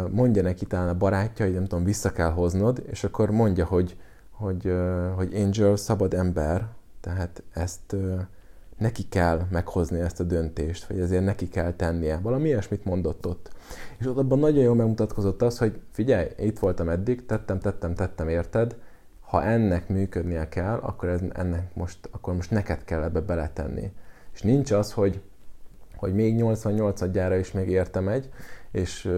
Mondja 0.10 0.41
neki 0.41 0.65
talán 0.65 0.89
a 0.89 0.97
barátja, 0.97 1.45
hogy 1.45 1.53
nem 1.53 1.65
tudom, 1.65 1.84
vissza 1.84 2.12
kell 2.12 2.32
hoznod, 2.32 2.84
és 2.89 3.03
akkor 3.03 3.32
mondja, 3.32 3.65
hogy, 3.65 3.97
hogy, 4.32 4.73
hogy 5.15 5.36
Angel 5.36 5.75
szabad 5.75 6.13
ember, 6.13 6.67
tehát 7.01 7.43
ezt 7.53 7.95
neki 8.78 9.04
kell 9.10 9.42
meghozni 9.52 10.00
ezt 10.00 10.20
a 10.20 10.24
döntést, 10.24 10.86
vagy 10.86 11.00
ezért 11.00 11.24
neki 11.24 11.50
kell 11.50 11.74
tennie. 11.74 12.18
Valami 12.18 12.48
ilyesmit 12.48 12.86
mondott 12.86 13.26
ott. 13.26 13.50
És 13.98 14.06
ott 14.06 14.18
abban 14.18 14.40
nagyon 14.40 14.63
jól 14.63 14.76
megmutatkozott 14.76 15.42
az, 15.42 15.58
hogy 15.58 15.80
figyelj, 15.92 16.28
itt 16.38 16.60
voltam 16.60 16.90
eddig, 16.90 17.26
tettem, 17.26 17.60
tettem, 17.60 17.96
tettem, 17.96 18.30
érted? 18.30 18.76
Ha 19.20 19.44
ennek 19.44 19.90
működnie 19.90 20.50
kell, 20.50 20.78
akkor 20.78 21.10
ez, 21.10 21.20
ennek 21.34 21.76
most, 21.76 22.10
akkor 22.12 22.36
most 22.36 22.52
neked 22.52 22.84
kell 22.84 23.04
ebbe 23.04 23.20
beletenni. 23.20 23.92
És 24.34 24.42
nincs 24.42 24.72
az, 24.72 24.94
hogy, 24.94 25.22
hogy 25.96 26.13
még 26.13 26.36
88 26.36 27.02
adjára 27.02 27.36
is 27.36 27.52
még 27.52 27.70
értem 27.70 28.08
egy, 28.08 28.30
és, 28.72 29.12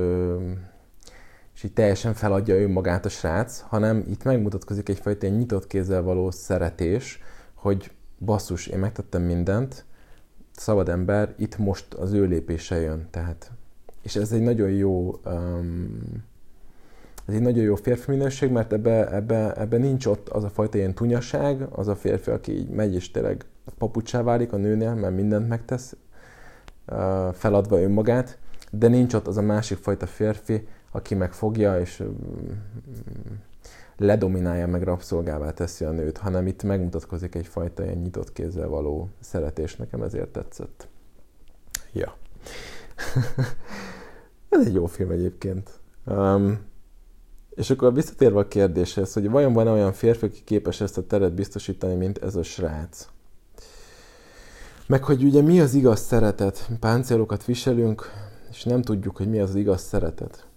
és 1.53 1.63
így 1.63 1.73
teljesen 1.73 2.13
feladja 2.13 2.61
önmagát 2.61 3.05
a 3.05 3.09
srác, 3.09 3.59
hanem 3.59 4.03
itt 4.09 4.23
megmutatkozik 4.23 4.89
egyfajta 4.89 5.27
nyitott 5.27 5.67
kézzel 5.67 6.01
való 6.01 6.31
szeretés, 6.31 7.21
hogy 7.53 7.91
basszus, 8.19 8.67
én 8.67 8.79
megtettem 8.79 9.21
mindent, 9.21 9.85
szabad 10.51 10.89
ember, 10.89 11.33
itt 11.37 11.57
most 11.57 11.93
az 11.93 12.11
ő 12.11 12.25
lépése 12.25 12.79
jön, 12.79 13.07
tehát. 13.09 13.51
És 14.01 14.15
ez 14.15 14.31
egy 14.31 14.41
nagyon 14.41 14.69
jó 14.69 15.19
um, 15.25 16.23
ez 17.25 17.35
egy 17.35 17.41
nagyon 17.41 17.63
jó 17.63 17.75
férfi 17.75 18.11
minőség, 18.11 18.51
mert 18.51 18.73
ebbe, 18.73 19.15
ebbe, 19.15 19.53
ebbe 19.53 19.77
nincs 19.77 20.05
ott 20.05 20.29
az 20.29 20.43
a 20.43 20.49
fajta 20.49 20.77
ilyen 20.77 20.93
tunyaság, 20.93 21.61
az 21.71 21.87
a 21.87 21.95
férfi, 21.95 22.31
aki 22.31 22.57
így 22.57 22.69
megy 22.69 22.95
és 22.95 23.11
tényleg 23.11 23.45
papucsá 23.77 24.21
válik 24.21 24.53
a 24.53 24.57
nőnél, 24.57 24.93
mert 24.93 25.15
mindent 25.15 25.47
megtesz, 25.47 25.95
uh, 26.87 27.33
feladva 27.33 27.81
önmagát, 27.81 28.37
de 28.71 28.87
nincs 28.87 29.13
ott 29.13 29.27
az 29.27 29.37
a 29.37 29.41
másik 29.41 29.77
fajta 29.77 30.05
férfi, 30.05 30.67
aki 30.91 31.15
megfogja 31.15 31.79
és 31.79 32.03
ledominálja, 33.99 34.67
meg 34.67 34.83
rabszolgává 34.83 35.51
teszi 35.51 35.85
a 35.85 35.91
nőt, 35.91 36.17
hanem 36.17 36.47
itt 36.47 36.63
megmutatkozik 36.63 37.35
egyfajta 37.35 37.83
ilyen 37.83 37.97
nyitott 37.97 38.33
kézzel 38.33 38.67
való 38.67 39.09
szeretés. 39.19 39.75
Nekem 39.75 40.01
ezért 40.01 40.29
tetszett. 40.29 40.87
Ja. 41.93 42.15
Ez 44.49 44.65
egy 44.65 44.73
jó 44.73 44.85
film 44.85 45.11
egyébként. 45.11 45.69
Um, 46.05 46.59
és 47.49 47.69
akkor 47.69 47.93
visszatérve 47.93 48.39
a 48.39 48.47
kérdéshez, 48.47 49.13
hogy 49.13 49.29
vajon 49.29 49.53
van 49.53 49.67
olyan 49.67 49.93
férfi, 49.93 50.25
aki 50.25 50.41
képes 50.43 50.81
ezt 50.81 50.97
a 50.97 51.05
teret 51.05 51.33
biztosítani, 51.33 51.95
mint 51.95 52.17
ez 52.17 52.35
a 52.35 52.43
srác? 52.43 53.07
Meg 54.87 55.03
hogy 55.03 55.23
ugye 55.23 55.41
mi 55.41 55.59
az 55.59 55.73
igaz 55.73 55.99
szeretet? 55.99 56.69
Páncélokat 56.79 57.45
viselünk, 57.45 58.11
és 58.49 58.63
nem 58.63 58.81
tudjuk, 58.81 59.17
hogy 59.17 59.29
mi 59.29 59.39
az 59.39 59.55
igaz 59.55 59.81
szeretet. 59.81 60.47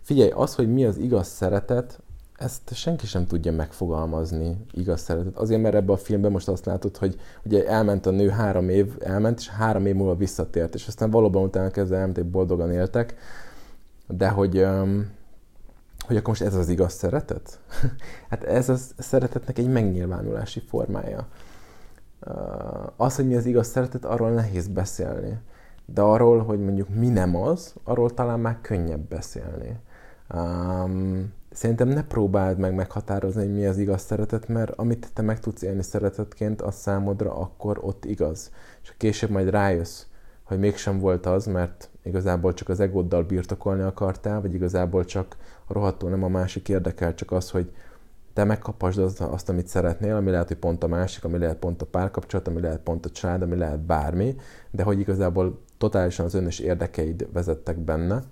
Figyelj, 0.00 0.30
az, 0.30 0.54
hogy 0.54 0.72
mi 0.72 0.84
az 0.84 0.96
igaz 0.96 1.28
szeretet, 1.28 2.02
ezt 2.38 2.74
senki 2.74 3.06
sem 3.06 3.26
tudja 3.26 3.52
megfogalmazni, 3.52 4.56
igaz 4.72 5.00
szeretet. 5.00 5.36
Azért, 5.36 5.62
mert 5.62 5.74
ebben 5.74 5.94
a 5.94 5.98
filmben 5.98 6.30
most 6.30 6.48
azt 6.48 6.64
látod, 6.64 6.96
hogy 6.96 7.20
ugye 7.44 7.66
elment 7.66 8.06
a 8.06 8.10
nő 8.10 8.28
három 8.28 8.68
év, 8.68 8.96
elment, 9.00 9.38
és 9.38 9.48
három 9.48 9.86
év 9.86 9.94
múlva 9.94 10.16
visszatért, 10.16 10.74
és 10.74 10.86
aztán 10.86 11.10
valóban 11.10 11.42
utána 11.42 11.70
kezdve 11.70 11.96
elmenték, 11.96 12.24
boldogan 12.24 12.72
éltek, 12.72 13.14
de 14.08 14.28
hogy, 14.28 14.66
hogy 16.06 16.16
akkor 16.16 16.28
most 16.28 16.42
ez 16.42 16.54
az 16.54 16.68
igaz 16.68 16.92
szeretet? 16.92 17.60
hát 18.30 18.44
ez 18.44 18.68
a 18.68 18.76
szeretetnek 18.98 19.58
egy 19.58 19.68
megnyilvánulási 19.68 20.60
formája. 20.60 21.28
Az, 22.96 23.16
hogy 23.16 23.26
mi 23.26 23.34
az 23.34 23.46
igaz 23.46 23.66
szeretet, 23.66 24.04
arról 24.04 24.30
nehéz 24.30 24.68
beszélni. 24.68 25.38
De 25.86 26.00
arról, 26.00 26.42
hogy 26.42 26.60
mondjuk 26.60 26.88
mi 26.88 27.08
nem 27.08 27.36
az, 27.36 27.74
arról 27.84 28.14
talán 28.14 28.40
már 28.40 28.58
könnyebb 28.60 29.08
beszélni. 29.08 29.76
Um, 30.34 31.32
szerintem 31.54 31.88
ne 31.88 32.04
próbáld 32.04 32.58
meg 32.58 32.74
meghatározni, 32.74 33.42
hogy 33.42 33.54
mi 33.54 33.66
az 33.66 33.78
igaz 33.78 34.02
szeretet, 34.02 34.48
mert 34.48 34.70
amit 34.70 35.08
te 35.12 35.22
meg 35.22 35.40
tudsz 35.40 35.62
élni 35.62 35.82
szeretetként, 35.82 36.62
az 36.62 36.74
számodra 36.74 37.34
akkor 37.34 37.78
ott 37.82 38.04
igaz. 38.04 38.50
És 38.82 38.92
később 38.96 39.30
majd 39.30 39.50
rájössz, 39.50 40.02
hogy 40.42 40.58
mégsem 40.58 40.98
volt 40.98 41.26
az, 41.26 41.46
mert 41.46 41.90
igazából 42.02 42.54
csak 42.54 42.68
az 42.68 42.80
egóddal 42.80 43.22
birtokolni 43.22 43.82
akartál, 43.82 44.40
vagy 44.40 44.54
igazából 44.54 45.04
csak 45.04 45.36
a 45.66 45.72
rohadtól 45.72 46.10
nem 46.10 46.24
a 46.24 46.28
másik 46.28 46.68
érdekel, 46.68 47.14
csak 47.14 47.30
az, 47.30 47.50
hogy 47.50 47.72
te 48.32 48.44
megkapasd 48.44 48.98
azt, 48.98 49.20
azt, 49.20 49.48
amit 49.48 49.66
szeretnél, 49.66 50.16
ami 50.16 50.30
lehet, 50.30 50.48
hogy 50.48 50.56
pont 50.56 50.84
a 50.84 50.86
másik, 50.86 51.24
ami 51.24 51.38
lehet 51.38 51.56
pont 51.56 51.82
a 51.82 51.86
párkapcsolat, 51.86 52.48
ami 52.48 52.60
lehet 52.60 52.80
pont 52.80 53.06
a 53.06 53.10
család, 53.10 53.42
ami 53.42 53.56
lehet 53.56 53.80
bármi, 53.80 54.36
de 54.70 54.82
hogy 54.82 54.98
igazából 54.98 55.60
totálisan 55.78 56.24
az 56.24 56.34
önös 56.34 56.58
érdekeid 56.58 57.28
vezettek 57.32 57.78
benne. 57.78 58.22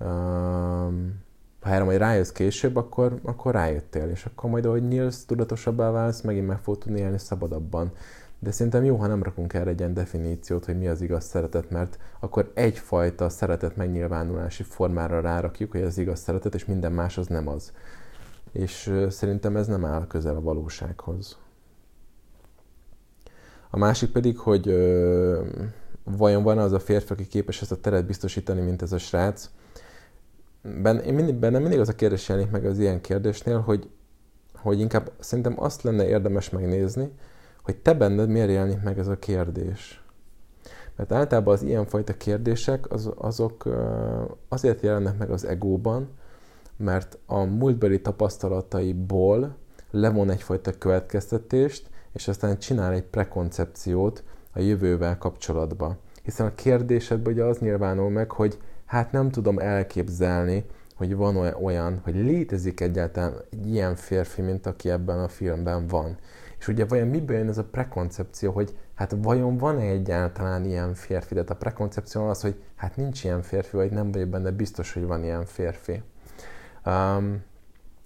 Um, 0.00 1.20
ha 1.62 1.70
erre 1.70 1.84
majd 1.84 1.98
rájössz 1.98 2.30
később, 2.30 2.76
akkor, 2.76 3.20
akkor 3.22 3.52
rájöttél, 3.52 4.08
és 4.08 4.24
akkor 4.24 4.50
majd, 4.50 4.64
ahogy 4.64 4.88
nyílsz, 4.88 5.24
tudatosabbá 5.24 5.90
válsz, 5.90 6.20
megint 6.20 6.46
meg 6.46 6.58
fog 6.58 6.78
tudni 6.78 6.98
élni 6.98 7.18
szabadabban. 7.18 7.92
De 8.38 8.50
szerintem 8.50 8.84
jó, 8.84 8.96
ha 8.96 9.06
nem 9.06 9.22
rakunk 9.22 9.52
erre 9.52 9.70
egy 9.70 9.78
ilyen 9.78 9.94
definíciót, 9.94 10.64
hogy 10.64 10.78
mi 10.78 10.88
az 10.88 11.00
igaz 11.00 11.24
szeretet, 11.24 11.70
mert 11.70 11.98
akkor 12.20 12.50
egyfajta 12.54 13.28
szeretet 13.28 13.76
megnyilvánulási 13.76 14.62
formára 14.62 15.20
rárakjuk, 15.20 15.70
hogy 15.70 15.80
ez 15.80 15.98
igaz 15.98 16.20
szeretet, 16.20 16.54
és 16.54 16.64
minden 16.64 16.92
más 16.92 17.18
az 17.18 17.26
nem 17.26 17.48
az. 17.48 17.72
És 18.52 18.92
szerintem 19.08 19.56
ez 19.56 19.66
nem 19.66 19.84
áll 19.84 20.06
közel 20.06 20.36
a 20.36 20.40
valósághoz. 20.40 21.38
A 23.70 23.78
másik 23.78 24.10
pedig, 24.10 24.38
hogy 24.38 24.68
ö, 24.68 25.42
vajon 26.04 26.42
van 26.42 26.58
az 26.58 26.72
a 26.72 26.80
férfi, 26.80 27.12
aki 27.12 27.26
képes 27.26 27.62
ezt 27.62 27.72
a 27.72 27.80
teret 27.80 28.06
biztosítani, 28.06 28.60
mint 28.60 28.82
ez 28.82 28.92
a 28.92 28.98
srác, 28.98 29.50
ben, 30.62 30.98
én 30.98 31.14
mindig, 31.14 31.34
bennem 31.34 31.62
mindig 31.62 31.80
az 31.80 31.88
a 31.88 31.94
kérdés 31.94 32.28
jelenik 32.28 32.50
meg 32.50 32.64
az 32.64 32.78
ilyen 32.78 33.00
kérdésnél, 33.00 33.60
hogy, 33.60 33.90
hogy 34.54 34.80
inkább 34.80 35.10
szerintem 35.18 35.54
azt 35.56 35.82
lenne 35.82 36.06
érdemes 36.06 36.50
megnézni, 36.50 37.12
hogy 37.62 37.76
te 37.76 37.94
benned 37.94 38.28
miért 38.28 38.50
jelenik 38.50 38.82
meg 38.82 38.98
ez 38.98 39.08
a 39.08 39.18
kérdés. 39.18 40.04
Mert 40.96 41.12
általában 41.12 41.54
az 41.54 41.62
ilyenfajta 41.62 42.16
kérdések 42.16 42.90
az, 42.90 43.10
azok 43.14 43.68
azért 44.48 44.82
jelennek 44.82 45.18
meg 45.18 45.30
az 45.30 45.44
egóban, 45.44 46.08
mert 46.76 47.18
a 47.26 47.42
múltbeli 47.42 48.00
tapasztalataiból 48.00 49.56
levon 49.90 50.30
egyfajta 50.30 50.78
következtetést, 50.78 51.90
és 52.12 52.28
aztán 52.28 52.58
csinál 52.58 52.92
egy 52.92 53.02
prekoncepciót 53.02 54.24
a 54.52 54.60
jövővel 54.60 55.18
kapcsolatban. 55.18 55.98
Hiszen 56.22 56.46
a 56.46 56.54
kérdésedben 56.54 57.32
ugye 57.32 57.44
az 57.44 57.58
nyilvánul 57.58 58.10
meg, 58.10 58.30
hogy 58.30 58.58
hát 58.92 59.12
nem 59.12 59.30
tudom 59.30 59.58
elképzelni, 59.58 60.64
hogy 60.94 61.16
van 61.16 61.36
olyan, 61.36 62.00
hogy 62.04 62.14
létezik 62.14 62.80
egyáltalán 62.80 63.34
egy 63.50 63.66
ilyen 63.66 63.94
férfi, 63.96 64.42
mint 64.42 64.66
aki 64.66 64.90
ebben 64.90 65.18
a 65.18 65.28
filmben 65.28 65.86
van. 65.86 66.16
És 66.58 66.68
ugye 66.68 66.84
vajon 66.84 67.08
miből 67.08 67.36
jön 67.36 67.48
ez 67.48 67.58
a 67.58 67.64
prekoncepció, 67.64 68.52
hogy 68.52 68.76
hát 68.94 69.16
vajon 69.22 69.56
van-e 69.56 69.82
egyáltalán 69.82 70.64
ilyen 70.64 70.94
férfi? 70.94 71.34
De 71.34 71.44
a 71.48 71.54
prekoncepció 71.54 72.28
az, 72.28 72.40
hogy 72.40 72.62
hát 72.76 72.96
nincs 72.96 73.24
ilyen 73.24 73.42
férfi, 73.42 73.76
vagy 73.76 73.90
nem 73.90 74.12
vagyok 74.12 74.28
benne 74.28 74.50
biztos, 74.50 74.92
hogy 74.92 75.06
van 75.06 75.24
ilyen 75.24 75.44
férfi. 75.44 76.02
Um, 76.86 77.42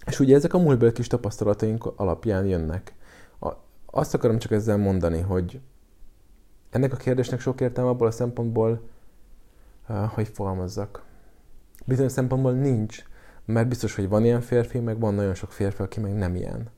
és 0.05 0.19
ugye 0.19 0.35
ezek 0.35 0.53
a 0.53 0.59
múltbeli 0.59 0.91
kis 0.91 1.07
tapasztalataink 1.07 1.93
alapján 1.95 2.45
jönnek. 2.45 2.93
A, 3.39 3.51
azt 3.85 4.13
akarom 4.13 4.37
csak 4.37 4.51
ezzel 4.51 4.77
mondani, 4.77 5.19
hogy 5.19 5.61
ennek 6.69 6.93
a 6.93 6.97
kérdésnek 6.97 7.39
sok 7.39 7.61
értelme 7.61 7.89
abból 7.89 8.07
a 8.07 8.11
szempontból, 8.11 8.81
hogy 9.87 10.27
fogalmazzak. 10.27 11.03
Bizonyos 11.85 12.11
szempontból 12.11 12.51
nincs, 12.51 13.03
mert 13.45 13.67
biztos, 13.67 13.95
hogy 13.95 14.09
van 14.09 14.25
ilyen 14.25 14.41
férfi, 14.41 14.79
meg 14.79 14.99
van 14.99 15.13
nagyon 15.13 15.33
sok 15.33 15.51
férfi, 15.51 15.81
aki 15.81 15.99
meg 15.99 16.13
nem 16.13 16.35
ilyen. 16.35 16.69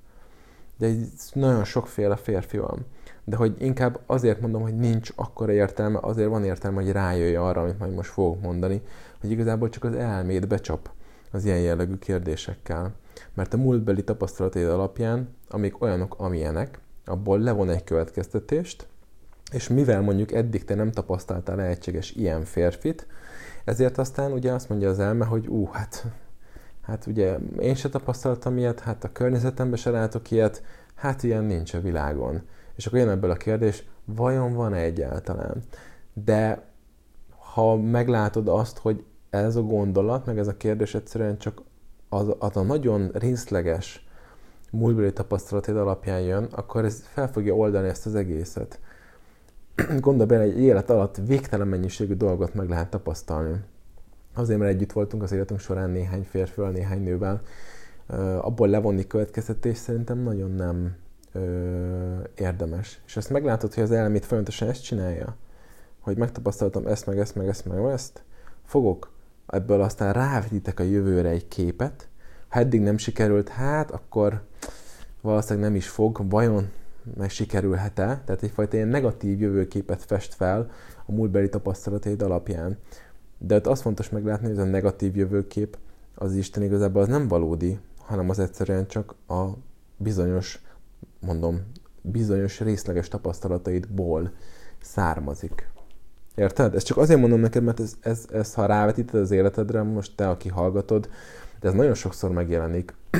De 0.77 0.91
nagyon 1.33 1.63
sokféle 1.63 2.15
férfi 2.15 2.57
van. 2.57 2.85
De 3.23 3.35
hogy 3.35 3.55
inkább 3.57 3.99
azért 4.05 4.41
mondom, 4.41 4.61
hogy 4.61 4.75
nincs 4.75 5.11
akkora 5.15 5.51
értelme, 5.51 5.99
azért 6.01 6.29
van 6.29 6.43
értelme, 6.43 6.81
hogy 6.81 6.91
rájöjj 6.91 7.35
arra, 7.35 7.61
amit 7.61 7.79
majd 7.79 7.93
most 7.93 8.09
fogok 8.09 8.41
mondani, 8.41 8.81
hogy 9.21 9.31
igazából 9.31 9.69
csak 9.69 9.83
az 9.83 9.93
elméd 9.93 10.47
becsap. 10.47 10.89
az 11.31 11.45
ilyen 11.45 11.59
jellegű 11.59 11.95
kérdésekkel. 11.95 12.93
Mert 13.33 13.53
a 13.53 13.57
múltbeli 13.57 14.03
tapasztalataid 14.03 14.67
alapján, 14.67 15.35
amik 15.49 15.81
olyanok, 15.81 16.15
amilyenek, 16.17 16.79
abból 17.05 17.39
levon 17.39 17.69
egy 17.69 17.83
következtetést, 17.83 18.87
és 19.51 19.67
mivel 19.67 20.01
mondjuk 20.01 20.31
eddig 20.31 20.65
te 20.65 20.75
nem 20.75 20.91
tapasztaltál 20.91 21.55
lehetséges 21.55 22.11
ilyen 22.11 22.43
férfit, 22.43 23.07
ezért 23.63 23.97
aztán 23.97 24.31
ugye 24.31 24.51
azt 24.51 24.69
mondja 24.69 24.89
az 24.89 24.99
elme, 24.99 25.25
hogy 25.25 25.47
ú, 25.47 25.69
hát, 25.71 26.05
hát 26.81 27.05
ugye 27.05 27.37
én 27.59 27.75
se 27.75 27.89
tapasztaltam 27.89 28.57
ilyet, 28.57 28.79
hát 28.79 29.03
a 29.03 29.11
környezetemben 29.11 29.77
se 29.77 29.89
látok 29.89 30.31
ilyet, 30.31 30.63
hát 30.95 31.23
ilyen 31.23 31.43
nincs 31.43 31.73
a 31.73 31.81
világon. 31.81 32.41
És 32.75 32.85
akkor 32.85 32.99
jön 32.99 33.09
ebből 33.09 33.31
a 33.31 33.35
kérdés, 33.35 33.83
vajon 34.05 34.53
van-e 34.53 34.77
egyáltalán? 34.77 35.63
De 36.13 36.67
ha 37.53 37.77
meglátod 37.77 38.47
azt, 38.47 38.77
hogy 38.77 39.03
ez 39.29 39.55
a 39.55 39.61
gondolat, 39.61 40.25
meg 40.25 40.37
ez 40.37 40.47
a 40.47 40.57
kérdés 40.57 40.95
egyszerűen 40.95 41.37
csak 41.37 41.61
az, 42.09 42.35
az 42.39 42.57
a 42.57 42.61
nagyon 42.61 43.09
részleges 43.13 44.07
múltbeli 44.71 45.13
tapasztalatod 45.13 45.77
alapján 45.77 46.21
jön, 46.21 46.43
akkor 46.43 46.85
ez 46.85 47.03
fel 47.03 47.31
fogja 47.31 47.55
oldani 47.55 47.87
ezt 47.87 48.05
az 48.05 48.15
egészet. 48.15 48.79
Gondolj 49.99 50.27
bele, 50.27 50.43
egy 50.43 50.59
élet 50.59 50.89
alatt 50.89 51.17
végtelen 51.25 51.67
mennyiségű 51.67 52.13
dolgot 52.13 52.53
meg 52.53 52.69
lehet 52.69 52.89
tapasztalni. 52.89 53.59
Azért, 54.33 54.59
mert 54.59 54.71
együtt 54.71 54.91
voltunk 54.91 55.23
az 55.23 55.31
életünk 55.31 55.59
során 55.59 55.89
néhány 55.89 56.23
férfival, 56.29 56.69
néhány 56.69 57.03
nővel, 57.03 57.41
abból 58.41 58.67
levonni 58.67 59.07
következtetés 59.07 59.77
szerintem 59.77 60.17
nagyon 60.17 60.51
nem 60.51 60.95
ö, 61.31 61.39
érdemes. 62.35 63.01
És 63.05 63.17
ezt 63.17 63.29
meglátod, 63.29 63.73
hogy 63.73 63.83
az 63.83 63.91
elmét 63.91 64.25
folyamatosan 64.25 64.67
ezt 64.67 64.83
csinálja, 64.83 65.35
hogy 65.99 66.17
megtapasztaltam 66.17 66.87
ezt, 66.87 67.05
meg 67.05 67.19
ezt, 67.19 67.35
meg 67.35 67.47
ezt, 67.47 67.65
meg 67.65 67.85
ezt, 67.85 68.23
fogok 68.65 69.11
ebből 69.47 69.81
aztán 69.81 70.13
rávetítek 70.13 70.79
a 70.79 70.83
jövőre 70.83 71.29
egy 71.29 71.47
képet, 71.47 72.07
ha 72.47 72.59
eddig 72.59 72.81
nem 72.81 72.97
sikerült, 72.97 73.49
hát 73.49 73.91
akkor 73.91 74.41
valószínűleg 75.21 75.69
nem 75.69 75.75
is 75.75 75.87
fog, 75.87 76.29
vajon 76.29 76.69
meg 77.17 77.29
sikerülhet-e? 77.29 78.21
Tehát 78.25 78.43
egyfajta 78.43 78.75
ilyen 78.75 78.87
negatív 78.87 79.41
jövőképet 79.41 80.03
fest 80.03 80.33
fel 80.33 80.69
a 81.05 81.11
múltbeli 81.11 81.49
tapasztalataid 81.49 82.21
alapján. 82.21 82.77
De 83.37 83.55
ott 83.55 83.67
azt 83.67 83.81
fontos 83.81 84.09
meglátni, 84.09 84.47
hogy 84.47 84.57
ez 84.57 84.63
a 84.63 84.69
negatív 84.69 85.15
jövőkép 85.15 85.77
az 86.15 86.35
Isten 86.35 86.63
igazából 86.63 87.01
az 87.01 87.07
nem 87.07 87.27
valódi, 87.27 87.79
hanem 87.97 88.29
az 88.29 88.39
egyszerűen 88.39 88.87
csak 88.87 89.15
a 89.27 89.45
bizonyos, 89.97 90.61
mondom, 91.19 91.61
bizonyos 92.01 92.59
részleges 92.59 93.07
tapasztalataidból 93.07 94.31
származik. 94.81 95.69
Érted? 96.35 96.75
Ezt 96.75 96.85
csak 96.85 96.97
azért 96.97 97.19
mondom 97.19 97.39
neked, 97.39 97.63
mert 97.63 97.79
ez, 97.79 97.93
ez, 97.99 98.25
ez 98.31 98.53
ha 98.53 98.65
rávetíted 98.65 99.21
az 99.21 99.31
életedre, 99.31 99.81
most 99.81 100.15
te, 100.15 100.29
aki 100.29 100.49
hallgatod, 100.49 101.09
de 101.59 101.67
ez 101.67 101.73
nagyon 101.73 101.93
sokszor 101.93 102.31
megjelenik. 102.31 102.93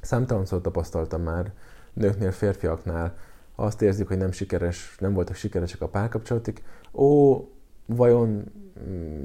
Számtalanszor 0.00 0.60
tapasztaltam 0.60 1.22
már 1.22 1.52
nőknél, 1.92 2.30
férfiaknál, 2.30 3.14
azt 3.54 3.82
érzik, 3.82 4.08
hogy 4.08 4.16
nem 4.16 4.32
sikeres, 4.32 4.96
nem 4.98 5.12
voltak 5.12 5.34
sikeresek 5.34 5.80
a 5.80 5.88
párkapcsolatik. 5.88 6.62
Ó, 6.92 7.36
vajon 7.86 8.52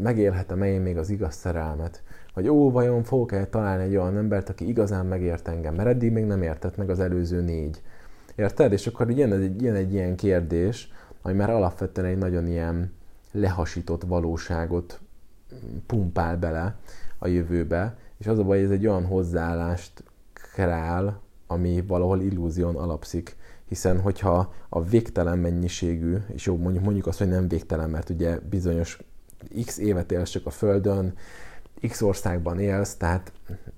megélhetem-e 0.01 0.67
én 0.67 0.81
még 0.81 0.97
az 0.97 1.09
igaz 1.09 1.35
szerelmet? 1.35 2.03
Vagy 2.33 2.47
ó, 2.47 2.71
vajon 2.71 3.03
fogok-e 3.03 3.45
találni 3.45 3.83
egy 3.83 3.95
olyan 3.95 4.17
embert, 4.17 4.49
aki 4.49 4.67
igazán 4.67 5.05
megért 5.05 5.47
engem? 5.47 5.75
Mert 5.75 5.89
eddig 5.89 6.11
még 6.11 6.25
nem 6.25 6.41
értett 6.41 6.77
meg 6.77 6.89
az 6.89 6.99
előző 6.99 7.41
négy. 7.41 7.81
Érted? 8.35 8.71
És 8.71 8.87
akkor 8.87 9.11
jön 9.11 9.31
egy, 9.31 9.61
jön 9.61 9.75
egy 9.75 9.93
ilyen 9.93 10.15
kérdés, 10.15 10.91
ami 11.21 11.33
már 11.33 11.49
alapvetően 11.49 12.07
egy 12.07 12.17
nagyon 12.17 12.47
ilyen 12.47 12.93
lehasított 13.31 14.03
valóságot 14.03 14.99
pumpál 15.85 16.37
bele 16.37 16.75
a 17.17 17.27
jövőbe, 17.27 17.97
és 18.17 18.27
az 18.27 18.39
a 18.39 18.43
baj, 18.43 18.63
ez 18.63 18.69
egy 18.69 18.87
olyan 18.87 19.05
hozzáállást 19.05 20.03
kreál, 20.33 21.21
ami 21.47 21.83
valahol 21.87 22.21
illúzión 22.21 22.75
alapszik, 22.75 23.35
hiszen 23.67 23.99
hogyha 23.99 24.53
a 24.69 24.83
végtelen 24.83 25.37
mennyiségű, 25.37 26.15
és 26.27 26.45
jó, 26.45 26.57
mondjuk, 26.57 26.83
mondjuk 26.83 27.07
azt, 27.07 27.17
hogy 27.17 27.27
nem 27.27 27.47
végtelen, 27.47 27.89
mert 27.89 28.09
ugye 28.09 28.39
bizonyos 28.39 28.99
x 29.65 29.77
évet 29.77 30.11
élsz 30.11 30.29
csak 30.29 30.45
a 30.45 30.49
Földön, 30.49 31.13
x 31.87 32.01
országban 32.01 32.59
élsz, 32.59 32.95
tehát 32.95 33.31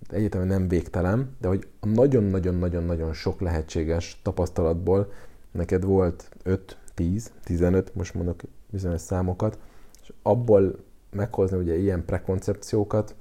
egyetemen 0.10 0.48
nem 0.48 0.68
végtelen, 0.68 1.36
de 1.40 1.48
hogy 1.48 1.68
nagyon-nagyon-nagyon-nagyon 1.82 3.14
sok 3.14 3.42
lehetséges 3.42 4.20
tapasztalatból 4.24 5.12
neked 5.52 5.84
volt 5.84 6.30
5, 6.44 6.78
10, 6.94 7.32
15, 7.44 7.96
most 7.96 8.14
mondok 8.14 8.42
bizonyos 8.70 9.02
számokat, 9.02 9.58
és 10.02 10.14
abból 10.22 10.76
meghozni 11.12 11.58
ugye 11.58 11.78
ilyen 11.78 12.06
prekoncepciókat, 12.06 13.16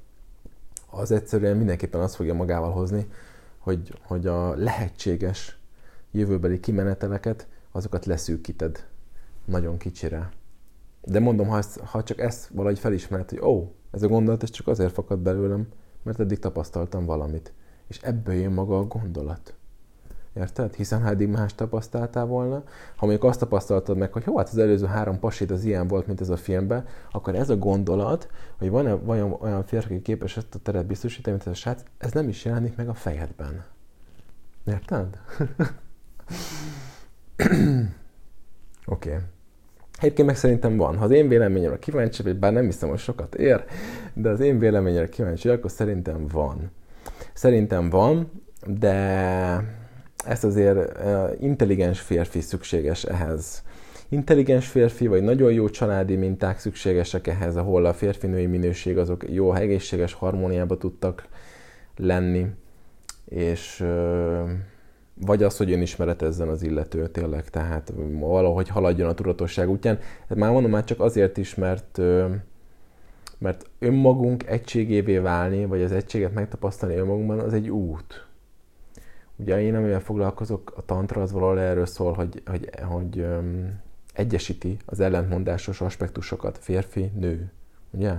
az 0.91 1.11
egyszerűen 1.11 1.57
mindenképpen 1.57 2.01
azt 2.01 2.15
fogja 2.15 2.35
magával 2.35 2.71
hozni, 2.71 3.07
hogy, 3.69 3.93
hogy 4.03 4.27
a 4.27 4.55
lehetséges 4.57 5.59
jövőbeli 6.11 6.61
kimeneteleket, 6.61 7.49
azokat 7.73 8.07
leszűkíted 8.07 8.87
nagyon 9.45 9.77
kicsire. 9.77 10.31
De 11.05 11.21
mondom, 11.21 11.49
ha, 11.49 11.57
ezt, 11.57 11.79
ha 11.79 12.03
csak 12.03 12.21
ezt 12.21 12.47
valahogy 12.47 12.79
felismert, 12.79 13.31
hogy 13.31 13.41
ó, 13.41 13.57
oh, 13.57 13.69
ez 13.91 14.03
a 14.03 14.09
gondolat 14.09 14.43
ez 14.43 14.51
csak 14.51 14.67
azért 14.67 14.93
fakad 14.93 15.19
belőlem, 15.19 15.69
mert 16.03 16.21
eddig 16.21 16.39
tapasztaltam 16.39 17.05
valamit. 17.05 17.53
És 17.87 17.99
ebből 18.03 18.35
jön 18.35 18.53
maga 18.53 18.79
a 18.79 18.87
gondolat. 18.87 19.55
Érted? 20.39 20.75
Hiszen 20.75 21.03
ha 21.03 21.09
eddig 21.09 21.29
más 21.29 21.55
tapasztaltál 21.55 22.27
volna, 22.27 22.63
ha 22.97 23.07
mondjuk 23.07 23.25
azt 23.25 23.39
tapasztaltad 23.39 23.97
meg, 23.97 24.13
hogy 24.13 24.23
jó, 24.27 24.37
hát 24.37 24.49
az 24.49 24.59
előző 24.59 24.87
három 24.87 25.19
pasit 25.19 25.51
az 25.51 25.65
ilyen 25.65 25.89
volt, 25.89 26.07
mint 26.07 26.21
ez 26.21 26.29
a 26.29 26.37
filmben, 26.37 26.85
akkor 27.11 27.35
ez 27.35 27.51
a 27.51 27.57
gondolat, 27.57 28.29
hogy 28.59 28.71
van-e 28.71 28.93
vajon 28.93 29.37
olyan 29.41 29.65
férfi, 29.65 29.93
aki 29.93 30.03
képes 30.03 30.37
ezt 30.37 30.55
a 30.55 30.59
teret 30.59 30.87
biztosítani, 30.87 31.37
mint 31.37 31.49
ez 31.49 31.53
a 31.53 31.57
srác, 31.57 31.83
ez 31.99 32.13
nem 32.13 32.29
is 32.29 32.45
jelenik 32.45 32.77
meg 32.77 32.89
a 32.89 32.95
fejedben. 32.95 33.65
Érted? 34.67 35.07
Oké. 38.87 39.09
okay. 39.11 39.17
Egyébként 40.01 40.29
meg 40.29 40.37
szerintem 40.37 40.77
van. 40.77 40.97
Ha 40.97 41.05
az 41.05 41.11
én 41.11 41.29
véleményemre 41.29 41.79
kíváncsi 41.79 42.23
vagy, 42.23 42.39
bár 42.39 42.53
nem 42.53 42.65
hiszem, 42.65 42.89
hogy 42.89 42.99
sokat 42.99 43.35
ér, 43.35 43.65
de 44.15 44.29
az 44.29 44.41
én 44.41 44.59
véleményemre 44.59 45.09
kíváncsi, 45.09 45.49
akkor 45.49 45.71
szerintem 45.71 46.27
van. 46.27 46.71
Szerintem 47.33 47.91
van, 47.91 48.31
de 48.67 49.78
ezt 50.27 50.45
azért 50.45 50.99
intelligens 51.41 52.01
férfi 52.01 52.41
szükséges 52.41 53.05
ehhez. 53.05 53.63
Intelligens 54.09 54.67
férfi, 54.67 55.07
vagy 55.07 55.23
nagyon 55.23 55.53
jó 55.53 55.69
családi 55.69 56.17
minták 56.17 56.59
szükségesek 56.59 57.27
ehhez, 57.27 57.57
ahol 57.57 57.85
a 57.85 57.93
férfinői 57.93 58.47
minőség 58.47 58.99
azok 58.99 59.25
jó, 59.29 59.55
egészséges 59.55 60.13
harmóniába 60.13 60.77
tudtak 60.77 61.29
lenni, 61.97 62.47
és 63.25 63.85
vagy 65.21 65.43
az, 65.43 65.57
hogy 65.57 65.73
önismeretezzen 65.73 66.49
az 66.49 66.63
illető 66.63 67.07
tényleg, 67.07 67.49
tehát 67.49 67.93
valahogy 68.13 68.69
haladjon 68.69 69.09
a 69.09 69.15
tudatosság 69.15 69.71
útján. 69.71 69.99
Hát 70.29 70.39
már 70.39 70.51
mondom, 70.51 70.71
már 70.71 70.85
csak 70.85 71.01
azért 71.01 71.37
is, 71.37 71.55
mert 71.55 72.01
mert 73.39 73.71
önmagunk 73.79 74.47
egységévé 74.47 75.19
válni, 75.19 75.65
vagy 75.65 75.83
az 75.83 75.93
egységet 75.93 76.35
megtapasztalni 76.35 76.97
önmagunkban, 76.97 77.39
az 77.39 77.53
egy 77.53 77.71
út. 77.71 78.28
Ugye 79.39 79.61
én 79.61 79.75
amivel 79.75 80.01
foglalkozok, 80.01 80.73
a 80.77 80.85
tantra 80.85 81.23
az 81.23 81.33
valahol 81.33 81.61
erről 81.61 81.87
szól, 81.87 82.13
hogy, 82.13 82.43
hogy, 82.47 82.71
hogy 82.89 83.19
um, 83.19 83.81
egyesíti 84.13 84.77
az 84.85 85.01
ellentmondásos 85.01 85.81
aspektusokat, 85.81 86.59
férfi, 86.59 87.11
nő. 87.19 87.51
Ugye? 87.91 88.15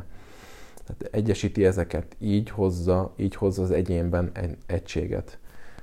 Tehát 0.86 1.08
egyesíti 1.12 1.66
ezeket, 1.66 2.16
így 2.20 2.50
hozza, 2.50 3.14
így 3.16 3.36
hozza 3.36 3.62
az 3.62 3.72
egyénben 3.72 4.30
egy 4.34 4.58
egységet. 4.66 5.38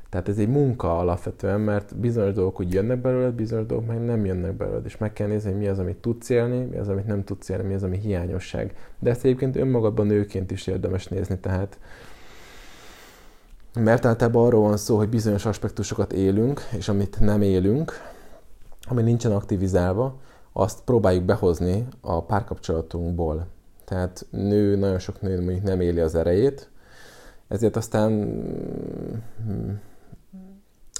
Tehát 0.09 0.29
ez 0.29 0.38
egy 0.38 0.49
munka 0.49 0.99
alapvetően, 0.99 1.61
mert 1.61 1.96
bizonyos 1.96 2.35
dolgok 2.35 2.61
úgy 2.61 2.72
jönnek 2.72 3.01
belőled, 3.01 3.35
bizonyos 3.35 3.66
dolgok 3.66 3.87
meg 3.87 4.05
nem 4.05 4.25
jönnek 4.25 4.53
belőled, 4.53 4.85
és 4.85 4.96
meg 4.96 5.12
kell 5.12 5.27
nézni, 5.27 5.51
hogy 5.51 5.59
mi 5.59 5.66
az, 5.66 5.79
amit 5.79 5.96
tudsz 5.96 6.29
élni, 6.29 6.64
mi 6.64 6.77
az, 6.77 6.88
amit 6.88 7.07
nem 7.07 7.25
tudsz 7.25 7.49
élni, 7.49 7.66
mi 7.66 7.75
az, 7.75 7.83
ami 7.83 7.99
hiányosság. 7.99 8.75
De 8.99 9.11
ezt 9.11 9.25
egyébként 9.25 9.57
önmagadban 9.57 10.07
nőként 10.07 10.51
is 10.51 10.66
érdemes 10.66 11.07
nézni, 11.07 11.38
tehát 11.38 11.79
mert 13.76 14.04
általában 14.04 14.46
arról 14.46 14.62
van 14.62 14.76
szó, 14.76 14.96
hogy 14.96 15.08
bizonyos 15.08 15.46
aspektusokat 15.46 16.12
élünk, 16.12 16.60
és 16.76 16.88
amit 16.88 17.20
nem 17.20 17.42
élünk, 17.42 17.92
ami 18.88 19.02
nincsen 19.02 19.32
aktivizálva, 19.32 20.20
azt 20.52 20.80
próbáljuk 20.84 21.24
behozni 21.24 21.86
a 22.00 22.22
párkapcsolatunkból. 22.22 23.46
Tehát 23.84 24.26
nő, 24.30 24.76
nagyon 24.76 24.98
sok 24.98 25.20
nő 25.20 25.42
mondjuk 25.42 25.64
nem 25.64 25.80
éli 25.80 26.00
az 26.00 26.14
erejét, 26.14 26.70
ezért 27.48 27.76
aztán 27.76 28.12
mm, 28.12 29.70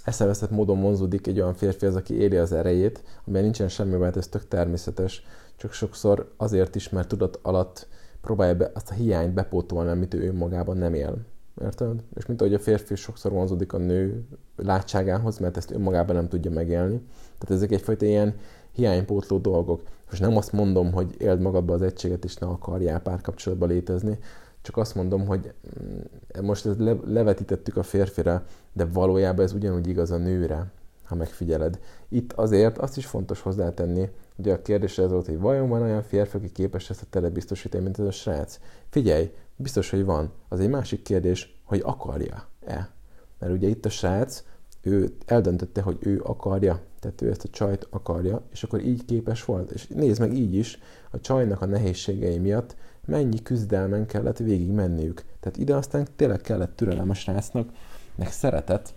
eszeveszett 0.05 0.51
módon 0.51 0.81
vonzódik 0.81 1.27
egy 1.27 1.41
olyan 1.41 1.55
férfi 1.55 1.87
az, 1.87 1.95
aki 1.95 2.15
éli 2.15 2.37
az 2.37 2.53
erejét, 2.53 3.03
amiben 3.25 3.43
nincsen 3.43 3.69
semmi, 3.69 3.97
mert 3.97 4.17
ez 4.17 4.29
tök 4.29 4.49
természetes, 4.49 5.25
csak 5.57 5.73
sokszor 5.73 6.33
azért 6.37 6.75
is, 6.75 6.89
mert 6.89 7.09
tudat 7.09 7.39
alatt 7.43 7.87
próbálja 8.21 8.55
be, 8.55 8.71
azt 8.75 8.91
a 8.91 8.95
hiányt 8.95 9.35
bepótolni, 9.35 9.91
amit 9.91 10.15
ő 10.15 10.27
önmagában 10.27 10.77
nem 10.77 10.95
él. 10.95 11.19
Érted? 11.63 12.03
És 12.15 12.27
mint 12.27 12.41
ahogy 12.41 12.55
a 12.55 12.59
férfi 12.59 12.95
sokszor 12.95 13.33
vonzódik 13.33 13.73
a 13.73 13.79
nő 13.79 14.25
látságához, 14.57 15.39
mert 15.39 15.57
ezt 15.57 15.71
önmagában 15.71 16.17
nem 16.17 16.29
tudja 16.29 16.51
megélni. 16.51 17.01
Tehát 17.39 17.57
ezek 17.57 17.73
egyfajta 17.73 18.05
ilyen 18.05 18.35
hiánypótló 18.73 19.39
dolgok. 19.39 19.83
Most 20.11 20.23
nem 20.23 20.37
azt 20.37 20.53
mondom, 20.53 20.93
hogy 20.93 21.15
éld 21.19 21.41
magadba 21.41 21.75
az 21.75 21.83
egységet, 21.83 22.25
és 22.25 22.37
ne 22.37 22.47
akarjál 22.47 23.01
párkapcsolatba 23.01 23.67
létezni, 23.67 24.19
Csak 24.63 24.77
azt 24.77 24.95
mondom, 24.95 25.27
hogy 25.27 25.53
mm, 25.83 26.45
most 26.45 26.67
ezt 26.67 26.79
levetítettük 27.07 27.77
a 27.77 27.83
férfire, 27.83 28.45
de 28.73 28.85
valójában 28.85 29.45
ez 29.45 29.53
ugyanúgy 29.53 29.89
igaz 29.89 30.11
a 30.11 30.17
nőre, 30.17 30.71
ha 31.05 31.15
megfigyeled. 31.15 31.79
Itt 32.09 32.33
azért 32.33 32.79
azt 32.79 32.97
is 32.97 33.07
fontos 33.07 33.41
hozzátenni, 33.41 34.11
Ugye 34.37 34.53
a 34.53 34.63
kérdés 34.63 34.99
ez 34.99 35.11
volt, 35.11 35.27
hogy 35.27 35.39
vajon 35.39 35.69
van 35.69 35.83
olyan 35.83 36.03
férfi, 36.03 36.37
aki 36.37 36.53
képes 36.53 36.91
ezt 36.91 37.03
a 37.03 37.07
tele 37.11 37.29
biztosítani, 37.29 37.83
mint 37.83 37.99
ez 37.99 38.07
a 38.07 38.11
srác? 38.11 38.59
Figyelj, 38.89 39.31
biztos, 39.57 39.91
hogy 39.91 40.05
van. 40.05 40.33
Az 40.49 40.61
egy 40.61 40.69
másik 40.69 41.03
kérdés, 41.03 41.61
hogy 41.65 41.81
akarja-e. 41.85 42.91
Mert 43.39 43.53
ugye 43.53 43.69
itt 43.69 43.85
a 43.85 43.91
srác, 43.91 44.45
ő 44.81 45.17
eldöntötte, 45.27 45.81
hogy 45.81 45.97
ő 46.01 46.21
akarja, 46.25 46.81
tehát 47.01 47.23
ő 47.23 47.31
ezt 47.31 47.45
a 47.45 47.49
csajt 47.49 47.87
akarja, 47.91 48.43
és 48.53 48.63
akkor 48.63 48.81
így 48.81 49.05
képes 49.05 49.45
volt. 49.45 49.71
És 49.71 49.87
nézd 49.87 50.21
meg 50.21 50.35
így 50.35 50.55
is, 50.55 50.79
a 51.11 51.21
csajnak 51.21 51.63
a 51.63 51.67
nehézségei 51.67 52.39
miatt 52.39 52.77
mennyi 53.05 53.43
küzdelmen 53.43 54.07
kellett 54.07 54.39
végig 54.39 54.71
menniük. 54.71 55.25
Tehát 55.41 55.59
ide 55.59 55.75
aztán 55.75 56.07
tényleg 56.17 56.41
kellett 56.41 56.77
türelem 56.77 57.11
a 57.11 57.15
srácnak, 57.15 57.69
meg 58.15 58.33
szeretet, 58.33 58.95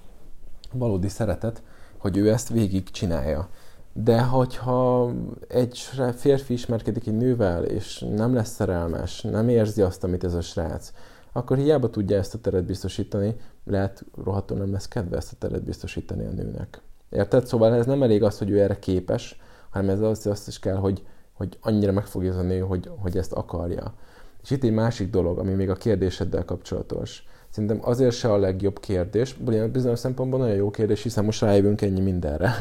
valódi 0.72 1.08
szeretet, 1.08 1.62
hogy 1.98 2.18
ő 2.18 2.32
ezt 2.32 2.50
végig 2.50 2.90
csinálja. 2.92 3.50
De 3.94 4.22
hogyha 4.22 5.12
egy 5.48 5.78
férfi 6.16 6.54
ismerkedik 6.54 7.08
egy 7.08 7.18
nővel, 7.18 7.64
és 7.64 8.06
nem 8.16 8.34
lesz 8.34 8.50
szerelmes, 8.50 9.22
nem 9.22 9.50
érzi 9.50 9.82
azt, 9.82 10.04
amit 10.04 10.24
ez 10.24 10.34
a 10.34 10.42
srác, 10.42 10.92
akkor 11.32 11.58
hiába 11.58 11.90
tudja 11.90 12.18
ezt 12.18 12.34
a 12.34 12.38
teret 12.38 12.66
biztosítani, 12.66 13.36
lehet 13.66 14.06
rohadtul 14.24 14.58
nem 14.58 14.72
lesz 14.72 14.88
kedve 14.88 15.18
ezt 15.18 15.32
a 15.32 15.36
teret 15.40 15.64
biztosítani 15.64 16.26
a 16.26 16.32
nőnek. 16.32 16.82
Érted? 17.10 17.46
Szóval 17.46 17.74
ez 17.74 17.86
nem 17.86 18.04
elég 18.04 18.24
az, 18.24 18.38
hogy 18.38 18.50
ő 18.50 18.60
erre 18.60 18.80
képes, 18.80 19.40
hanem 19.70 19.90
ez 19.90 20.00
az, 20.02 20.28
azt 20.28 20.48
is 20.48 20.60
kell, 20.60 20.76
hogy, 20.76 21.04
hogy 21.34 21.58
annyira 21.62 21.92
megfogja 21.92 22.38
a 22.38 22.42
nő, 22.42 22.60
hogy, 22.60 22.90
hogy 22.98 23.18
ezt 23.18 23.34
akarja. 23.34 23.94
És 24.42 24.52
itt 24.52 24.64
egy 24.64 24.74
másik 24.74 25.10
dolog, 25.10 25.38
ami 25.40 25.54
még 25.54 25.70
a 25.70 25.76
kérdéseddel 25.76 26.46
kapcsolatos. 26.46 27.28
Szerintem 27.50 27.80
azért 27.82 28.16
se 28.16 28.32
a 28.32 28.38
legjobb 28.38 28.80
kérdés, 28.80 29.34
bizonyos 29.72 30.00
szempontból 30.00 30.40
nagyon 30.40 30.56
jó 30.56 30.70
kérdés, 30.70 31.04
hiszen 31.04 31.26
most 31.26 31.42
rájövünk 31.42 31.82
ennyi 31.82 32.02
mindenre. 32.02 32.56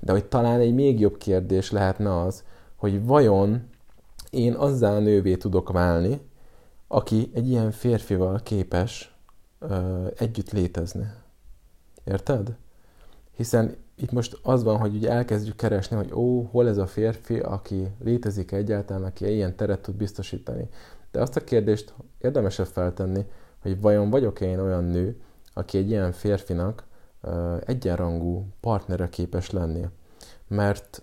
De 0.00 0.12
hogy 0.12 0.24
talán 0.24 0.60
egy 0.60 0.74
még 0.74 1.00
jobb 1.00 1.16
kérdés 1.16 1.70
lehetne 1.70 2.20
az, 2.20 2.44
hogy 2.76 3.04
vajon 3.04 3.68
én 4.30 4.54
azzá 4.54 4.94
a 4.94 4.98
nővé 4.98 5.36
tudok 5.36 5.72
válni, 5.72 6.20
aki 6.88 7.30
egy 7.34 7.48
ilyen 7.48 7.70
férfival 7.70 8.40
képes 8.42 9.16
ö, 9.58 10.06
együtt 10.18 10.50
létezni. 10.50 11.06
Érted? 12.04 12.56
Hiszen 13.36 13.76
itt 13.96 14.12
most 14.12 14.38
az 14.42 14.62
van, 14.62 14.78
hogy 14.78 14.94
ugye 14.94 15.10
elkezdjük 15.10 15.56
keresni, 15.56 15.96
hogy 15.96 16.12
ó, 16.12 16.42
hol 16.42 16.68
ez 16.68 16.76
a 16.76 16.86
férfi, 16.86 17.38
aki 17.38 17.88
létezik 18.04 18.52
egyáltalán, 18.52 19.04
aki 19.04 19.32
ilyen 19.34 19.56
teret 19.56 19.80
tud 19.80 19.94
biztosítani. 19.94 20.68
De 21.10 21.20
azt 21.20 21.36
a 21.36 21.44
kérdést 21.44 21.94
érdemesebb 22.18 22.66
feltenni, 22.66 23.24
hogy 23.64 23.80
vajon 23.80 24.10
vagyok 24.10 24.40
én 24.40 24.58
olyan 24.58 24.84
nő, 24.84 25.20
aki 25.54 25.78
egy 25.78 25.88
ilyen 25.88 26.12
férfinak 26.12 26.84
egyenrangú 27.64 28.46
partnere 28.60 29.08
képes 29.08 29.50
lenni. 29.50 29.86
Mert 30.48 31.02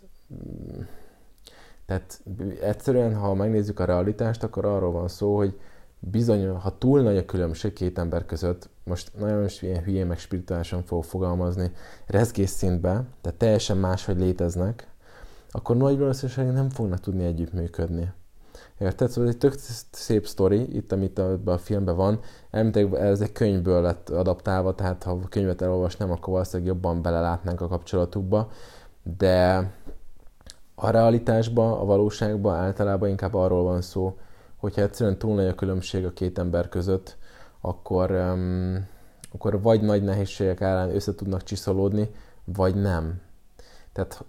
tehát 1.86 2.22
egyszerűen, 2.62 3.16
ha 3.16 3.34
megnézzük 3.34 3.80
a 3.80 3.86
realitást, 3.86 4.44
akkor 4.44 4.66
arról 4.66 4.92
van 4.92 5.08
szó, 5.08 5.38
hogy 5.38 5.60
bizony, 6.00 6.50
ha 6.50 6.78
túl 6.78 7.02
nagy 7.02 7.18
a 7.18 7.26
különbség 7.26 7.74
két 7.74 7.98
ember 7.98 8.26
között, 8.26 8.70
most 8.84 9.12
nagyon 9.20 9.44
is 9.44 9.62
ilyen 9.62 9.84
hülyén 9.84 10.08
meg 10.08 10.20
spirituálisan 10.20 10.84
fogok 10.84 11.04
fogalmazni, 11.04 11.72
rezgés 12.06 12.50
szintben, 12.50 13.08
tehát 13.22 13.38
teljesen 13.38 13.78
máshogy 13.78 14.18
léteznek, 14.20 14.88
akkor 15.52 15.78
nagy 15.78 15.98
valószínűséggel 15.98 16.52
nem 16.52 16.70
fognak 16.70 17.00
tudni 17.00 17.26
együttműködni. 17.26 18.12
Érted? 18.80 19.10
Szóval 19.10 19.28
ez 19.28 19.34
egy 19.34 19.40
tök 19.40 19.54
szép 19.92 20.28
sztori, 20.28 20.76
itt, 20.76 20.92
amit 20.92 21.20
a, 21.20 21.40
a 21.46 21.58
filmben 21.58 21.96
van. 21.96 22.20
Elméletileg 22.52 22.94
ez 22.94 23.22
egy 23.22 23.32
könyvből 23.32 23.82
lett 23.82 24.10
adaptálva, 24.10 24.76
tehát 24.76 25.04
ha 25.04 25.12
a 25.12 25.28
könyvet 25.30 25.62
elolvasnám, 25.62 26.12
akkor 26.12 26.34
valószínűleg 26.34 26.74
jobban 26.74 27.02
belelátnánk 27.02 27.62
a 27.62 27.68
kapcsolatukba. 27.68 28.52
De 29.18 29.72
a 30.76 30.90
realitásban, 30.90 31.72
a 31.72 31.86
valóságban 31.86 32.56
általában 32.56 33.10
inkább 33.10 33.34
arról 33.34 33.64
van 33.64 33.82
szó, 33.82 34.18
hogyha 34.58 34.82
egyszerűen 34.82 35.18
túl 35.18 35.36
nagy 35.36 35.48
a 35.48 35.56
különbség 35.56 36.06
a 36.06 36.14
két 36.14 36.40
ember 36.40 36.70
között, 36.70 37.18
akkor, 37.62 38.12
um, 38.12 38.88
akkor 39.32 39.62
vagy 39.62 39.82
nagy 39.82 40.04
nehézségek 40.04 40.62
árán 40.62 40.96
össze 40.96 41.16
tudnak 41.16 41.44
csiszolódni, 41.44 42.10
vagy 42.44 42.76
nem. 42.76 43.22
Tehát 43.94 44.26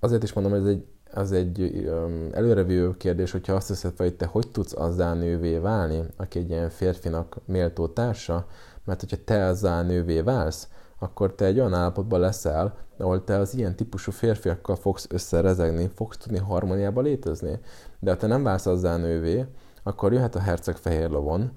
azért 0.00 0.22
is 0.22 0.32
mondom, 0.32 0.52
hogy 0.52 0.60
ez 0.60 0.66
egy 0.66 0.86
az 1.14 1.32
egy 1.32 1.88
előrevívő 2.32 2.96
kérdés, 2.96 3.30
hogyha 3.30 3.54
azt 3.54 3.68
hiszed 3.68 3.92
fel, 3.94 4.06
hogy 4.06 4.16
te 4.16 4.26
hogy 4.26 4.50
tudsz 4.50 4.72
azzá 4.76 5.14
nővé 5.14 5.58
válni, 5.58 6.02
aki 6.16 6.38
egy 6.38 6.50
ilyen 6.50 6.70
férfinak 6.70 7.36
méltó 7.44 7.86
társa, 7.88 8.46
mert 8.84 9.00
hogyha 9.00 9.24
te 9.24 9.44
azzá 9.44 9.82
nővé 9.82 10.20
válsz, 10.20 10.68
akkor 10.98 11.34
te 11.34 11.44
egy 11.44 11.58
olyan 11.58 11.74
állapotban 11.74 12.20
leszel, 12.20 12.76
ahol 12.98 13.24
te 13.24 13.36
az 13.36 13.54
ilyen 13.54 13.76
típusú 13.76 14.12
férfiakkal 14.12 14.76
fogsz 14.76 15.06
összerezegni, 15.10 15.90
fogsz 15.94 16.16
tudni 16.16 16.38
harmóniába 16.38 17.00
létezni. 17.00 17.58
De 17.98 18.10
ha 18.10 18.16
te 18.16 18.26
nem 18.26 18.42
válsz 18.42 18.66
azzá 18.66 18.96
nővé, 18.96 19.44
akkor 19.82 20.12
jöhet 20.12 20.34
a 20.34 20.40
herceg 20.40 20.76
fehér 20.76 21.10
lovon, 21.10 21.52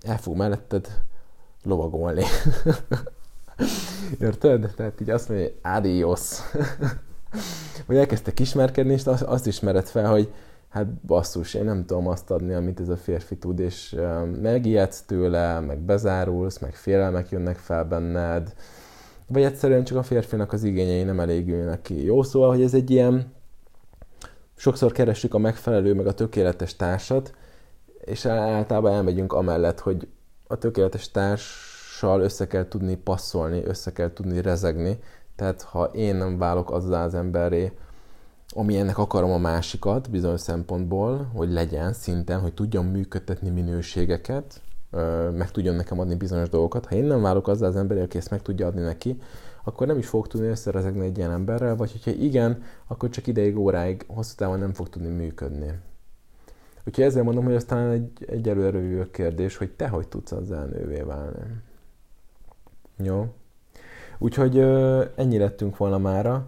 el 0.00 0.18
fog 0.18 0.36
melletted 0.36 0.88
lovagolni. 1.62 2.24
Érted? 4.20 4.72
Tehát 4.76 5.00
így 5.00 5.10
azt 5.10 5.28
mondja, 5.28 5.48
adios 5.62 6.40
vagy 7.86 7.96
elkezdtek 7.96 8.40
ismerkedni, 8.40 8.92
és 8.92 9.06
azt 9.06 9.46
ismered 9.46 9.86
fel, 9.86 10.10
hogy 10.10 10.32
hát 10.68 10.86
basszus, 10.86 11.54
én 11.54 11.64
nem 11.64 11.84
tudom 11.86 12.08
azt 12.08 12.30
adni, 12.30 12.54
amit 12.54 12.80
ez 12.80 12.88
a 12.88 12.96
férfi 12.96 13.36
tud, 13.36 13.58
és 13.58 13.96
megijedsz 14.40 15.02
tőle, 15.02 15.60
meg 15.60 15.78
bezárulsz, 15.78 16.58
meg 16.58 16.74
félelmek 16.74 17.30
jönnek 17.30 17.56
fel 17.56 17.84
benned, 17.84 18.54
vagy 19.26 19.42
egyszerűen 19.42 19.84
csak 19.84 19.96
a 19.98 20.02
férfinak 20.02 20.52
az 20.52 20.62
igényei 20.62 21.02
nem 21.02 21.20
elégülnek 21.20 21.82
ki. 21.82 22.04
Jó, 22.04 22.22
szóval, 22.22 22.48
hogy 22.48 22.62
ez 22.62 22.74
egy 22.74 22.90
ilyen, 22.90 23.32
sokszor 24.56 24.92
keressük 24.92 25.34
a 25.34 25.38
megfelelő, 25.38 25.94
meg 25.94 26.06
a 26.06 26.14
tökéletes 26.14 26.76
társat, 26.76 27.34
és 28.04 28.26
általában 28.26 28.92
elmegyünk 28.92 29.32
amellett, 29.32 29.80
hogy 29.80 30.08
a 30.46 30.56
tökéletes 30.56 31.10
társal 31.10 32.20
össze 32.20 32.46
kell 32.46 32.68
tudni 32.68 32.96
passzolni, 32.96 33.64
össze 33.64 33.92
kell 33.92 34.12
tudni 34.12 34.42
rezegni, 34.42 34.98
tehát 35.42 35.62
ha 35.62 35.84
én 35.84 36.16
nem 36.16 36.38
válok 36.38 36.70
azzá 36.70 37.04
az 37.04 37.14
emberré, 37.14 37.72
amilyennek 38.48 38.98
akarom 38.98 39.30
a 39.30 39.38
másikat 39.38 40.10
bizonyos 40.10 40.40
szempontból, 40.40 41.30
hogy 41.34 41.50
legyen 41.50 41.92
szinten, 41.92 42.40
hogy 42.40 42.54
tudjam 42.54 42.86
működtetni 42.86 43.50
minőségeket, 43.50 44.62
meg 45.32 45.50
tudjon 45.50 45.74
nekem 45.74 45.98
adni 46.00 46.14
bizonyos 46.14 46.48
dolgokat. 46.48 46.86
Ha 46.86 46.94
én 46.94 47.04
nem 47.04 47.22
válok 47.22 47.48
azzá 47.48 47.66
az 47.66 47.76
emberré, 47.76 48.02
aki 48.02 48.18
ezt 48.18 48.30
meg 48.30 48.42
tudja 48.42 48.66
adni 48.66 48.80
neki, 48.80 49.20
akkor 49.64 49.86
nem 49.86 49.98
is 49.98 50.06
fog 50.06 50.26
tudni 50.26 50.46
összerezegni 50.46 51.04
egy 51.04 51.18
ilyen 51.18 51.30
emberrel, 51.30 51.76
vagy 51.76 51.92
hogyha 51.92 52.10
igen, 52.10 52.62
akkor 52.86 53.08
csak 53.08 53.26
ideig, 53.26 53.58
óráig, 53.58 54.04
hosszú 54.08 54.34
távon 54.36 54.58
nem 54.58 54.72
fog 54.72 54.88
tudni 54.88 55.08
működni. 55.08 55.78
Úgyhogy 56.86 57.04
ezzel 57.04 57.22
mondom, 57.22 57.44
hogy 57.44 57.54
aztán 57.54 57.90
egy, 57.90 58.24
egy 58.26 58.48
előrevívő 58.48 59.10
kérdés, 59.10 59.56
hogy 59.56 59.70
te 59.70 59.88
hogy 59.88 60.08
tudsz 60.08 60.32
az 60.32 60.48
nővé 60.48 61.00
válni. 61.00 61.62
Jó? 62.96 63.34
Úgyhogy 64.22 64.58
ennyi 65.14 65.38
lettünk 65.38 65.76
volna 65.76 65.98
mára. 65.98 66.46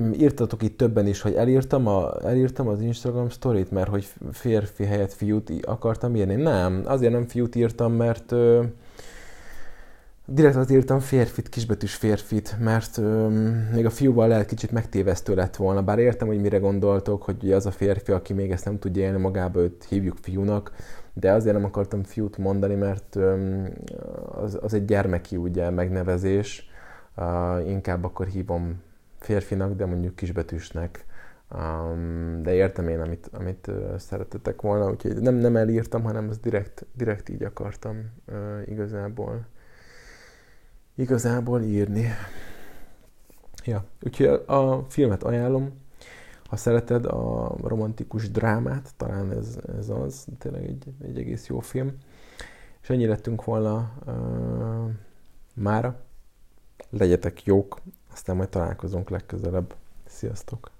Mm, 0.00 0.12
írtatok 0.12 0.62
itt 0.62 0.76
többen 0.76 1.06
is, 1.06 1.20
hogy 1.20 1.34
elírtam, 1.34 1.86
a, 1.86 2.24
elírtam 2.24 2.68
az 2.68 2.80
Instagram 2.80 3.28
storyt, 3.28 3.70
mert 3.70 3.88
hogy 3.88 4.08
férfi 4.32 4.84
helyett 4.84 5.12
fiút 5.12 5.50
akartam 5.64 6.16
írni. 6.16 6.34
Nem, 6.34 6.82
azért 6.84 7.12
nem 7.12 7.26
fiút 7.26 7.54
írtam, 7.54 7.92
mert 7.92 8.32
ö, 8.32 8.64
direkt 10.26 10.56
az 10.56 10.70
írtam 10.70 11.00
férfit, 11.00 11.48
kisbetűs 11.48 11.94
férfit, 11.94 12.56
mert 12.60 12.98
ö, 12.98 13.28
még 13.74 13.86
a 13.86 13.90
fiúval 13.90 14.28
lehet 14.28 14.46
kicsit 14.46 14.70
megtévesztő 14.70 15.34
lett 15.34 15.56
volna. 15.56 15.82
Bár 15.82 15.98
értem, 15.98 16.28
hogy 16.28 16.40
mire 16.40 16.58
gondoltok, 16.58 17.22
hogy 17.22 17.52
az 17.52 17.66
a 17.66 17.70
férfi, 17.70 18.12
aki 18.12 18.32
még 18.32 18.50
ezt 18.50 18.64
nem 18.64 18.78
tudja 18.78 19.02
élni 19.02 19.18
magába, 19.18 19.60
őt 19.60 19.84
hívjuk 19.88 20.16
fiúnak, 20.20 20.72
de 21.20 21.32
azért 21.32 21.54
nem 21.54 21.64
akartam 21.64 22.02
fiút 22.02 22.36
mondani, 22.38 22.74
mert 22.74 23.16
az, 24.30 24.58
az 24.62 24.74
egy 24.74 24.84
gyermeki 24.84 25.36
ugye 25.36 25.70
megnevezés, 25.70 26.70
inkább 27.66 28.04
akkor 28.04 28.26
hívom 28.26 28.82
férfinak, 29.18 29.74
de 29.74 29.86
mondjuk 29.86 30.16
kisbetűsnek. 30.16 31.04
de 32.42 32.54
értem 32.54 32.88
én, 32.88 33.00
amit, 33.00 33.30
amit 33.32 33.70
szeretetek 33.96 34.60
volna, 34.60 34.90
úgyhogy 34.90 35.20
nem, 35.20 35.34
nem 35.34 35.56
elírtam, 35.56 36.02
hanem 36.02 36.28
az 36.28 36.38
direkt, 36.38 36.86
direkt 36.94 37.28
így 37.28 37.42
akartam 37.42 38.10
igazából 38.66 39.46
igazából 40.94 41.62
írni. 41.62 42.08
Ja, 43.64 43.84
úgyhogy 44.02 44.26
a 44.46 44.84
filmet 44.88 45.22
ajánlom, 45.22 45.72
ha 46.48 46.56
szereted 46.56 47.04
a 47.04 47.54
romantikus 47.62 48.30
drámát, 48.30 48.92
talán 48.96 49.32
ez, 49.32 49.58
ez 49.78 49.88
az, 49.88 50.26
tényleg 50.38 50.64
egy, 50.64 50.84
egy 51.02 51.18
egész 51.18 51.46
jó 51.46 51.60
film. 51.60 51.96
És 52.82 52.90
ennyi 52.90 53.06
lettünk 53.06 53.44
volna 53.44 53.92
uh, 54.06 54.90
mára. 55.54 56.00
Legyetek 56.90 57.44
jók, 57.44 57.80
aztán 58.12 58.36
majd 58.36 58.48
találkozunk 58.48 59.10
legközelebb. 59.10 59.74
Sziasztok! 60.06 60.77